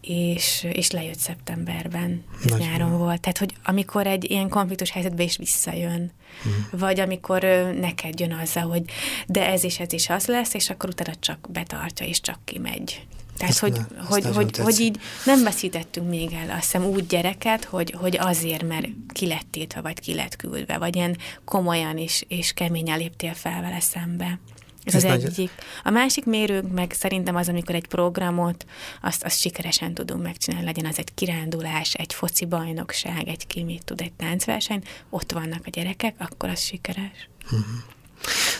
[0.00, 3.20] és, és lejött szeptemberben, ez Nagy nyáron volt.
[3.20, 6.12] Tehát, hogy amikor egy ilyen konfliktus helyzetbe is visszajön,
[6.48, 6.78] mm.
[6.78, 8.82] vagy amikor ö, neked jön azzal, hogy
[9.26, 13.06] de ez is ez is az lesz, és akkor utána csak betartja, és csak kimegy.
[13.36, 17.64] Tehát, hogy, ne, hogy, hogy, hogy így nem veszítettünk még el, azt hiszem, úgy gyereket,
[17.64, 22.24] hogy, hogy azért, mert ki lett tiltva, vagy ki lett küldve, vagy ilyen komolyan is,
[22.28, 24.38] és keményen léptél fel vele szembe.
[24.84, 25.24] Ez, Ez az nagy...
[25.24, 25.50] egyik.
[25.84, 28.66] A másik mérőnk meg szerintem az, amikor egy programot,
[29.02, 33.84] azt, azt sikeresen tudunk megcsinálni, legyen az egy kirándulás, egy foci bajnokság, egy ki mit
[33.84, 37.28] tud, egy táncverseny, ott vannak a gyerekek, akkor az sikeres.
[37.44, 37.60] Uh-huh.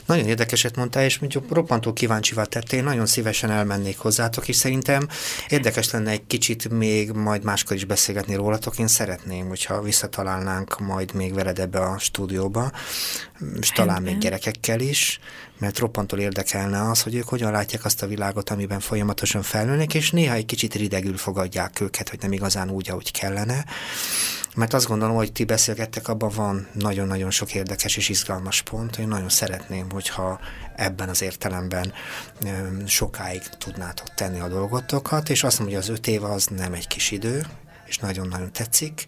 [0.07, 5.09] Nagyon érdekeset mondtál, és mondjuk roppantó kíváncsivá tettél, nagyon szívesen elmennék hozzátok, és szerintem
[5.49, 8.79] érdekes lenne egy kicsit még majd máskor is beszélgetni rólatok.
[8.79, 12.71] Én szeretném, hogyha visszatalálnánk majd még veled ebbe a stúdióba,
[13.61, 15.21] és talán még gyerekekkel is,
[15.59, 20.11] mert roppantól érdekelne az, hogy ők hogyan látják azt a világot, amiben folyamatosan felnőnek, és
[20.11, 23.65] néha egy kicsit ridegül fogadják őket, hogy nem igazán úgy, ahogy kellene.
[24.57, 28.97] Mert azt gondolom, hogy ti beszélgettek, abban van nagyon-nagyon sok érdekes és izgalmas pont.
[28.99, 30.41] Én nagyon szeretném, hogyha
[30.77, 31.93] ebben az értelemben
[32.87, 36.87] sokáig tudnátok tenni a dolgotokat, és azt mondom, hogy az öt év az nem egy
[36.87, 37.47] kis idő,
[37.87, 39.07] és nagyon-nagyon tetszik.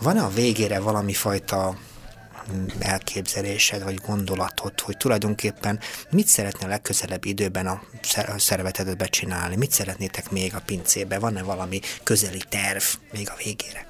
[0.00, 1.76] Van-e a végére valami fajta
[2.78, 5.80] elképzelésed, vagy gondolatod, hogy tulajdonképpen
[6.10, 7.82] mit szeretne legközelebb időben a
[8.36, 9.56] szervetedet becsinálni?
[9.56, 11.18] Mit szeretnétek még a pincébe?
[11.18, 12.82] Van-e valami közeli terv
[13.12, 13.86] még a végére?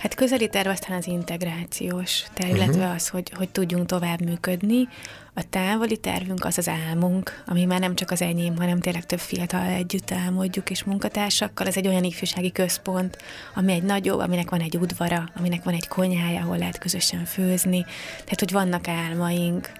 [0.00, 2.64] Hát közeli terv aztán az integrációs terv, uh-huh.
[2.64, 4.88] illetve az, hogy, hogy tudjunk tovább működni.
[5.34, 9.18] A távoli tervünk az az álmunk, ami már nem csak az enyém, hanem tényleg több
[9.18, 11.66] fiatal együtt álmodjuk, és munkatársakkal.
[11.66, 13.18] Ez egy olyan ifjúsági központ,
[13.54, 17.84] ami egy nagyobb, aminek van egy udvara, aminek van egy konyhája, ahol lehet közösen főzni.
[18.10, 19.70] Tehát, hogy vannak álmaink,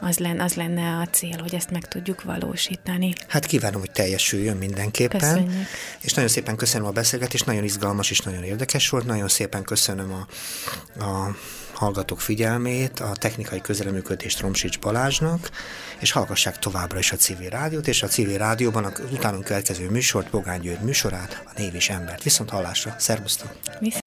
[0.00, 3.12] az lenne, az lenne a cél, hogy ezt meg tudjuk valósítani.
[3.28, 5.20] Hát kívánom, hogy teljesüljön mindenképpen.
[5.20, 5.66] Köszönjük.
[6.00, 9.06] És nagyon szépen köszönöm a beszélgetést, nagyon izgalmas és nagyon érdekes volt.
[9.06, 10.26] Nagyon szépen köszönöm a,
[11.04, 11.36] a
[11.72, 15.50] hallgatók figyelmét, a technikai közreműködést Romsics Balázsnak,
[16.00, 20.28] és hallgassák továbbra is a civil rádiót, és a civil rádióban a utánunk következő műsort,
[20.28, 22.22] Pogány György műsorát, a Név és Embert.
[22.22, 23.52] Viszont hallásra, szervusztok!
[23.78, 23.99] Viszont.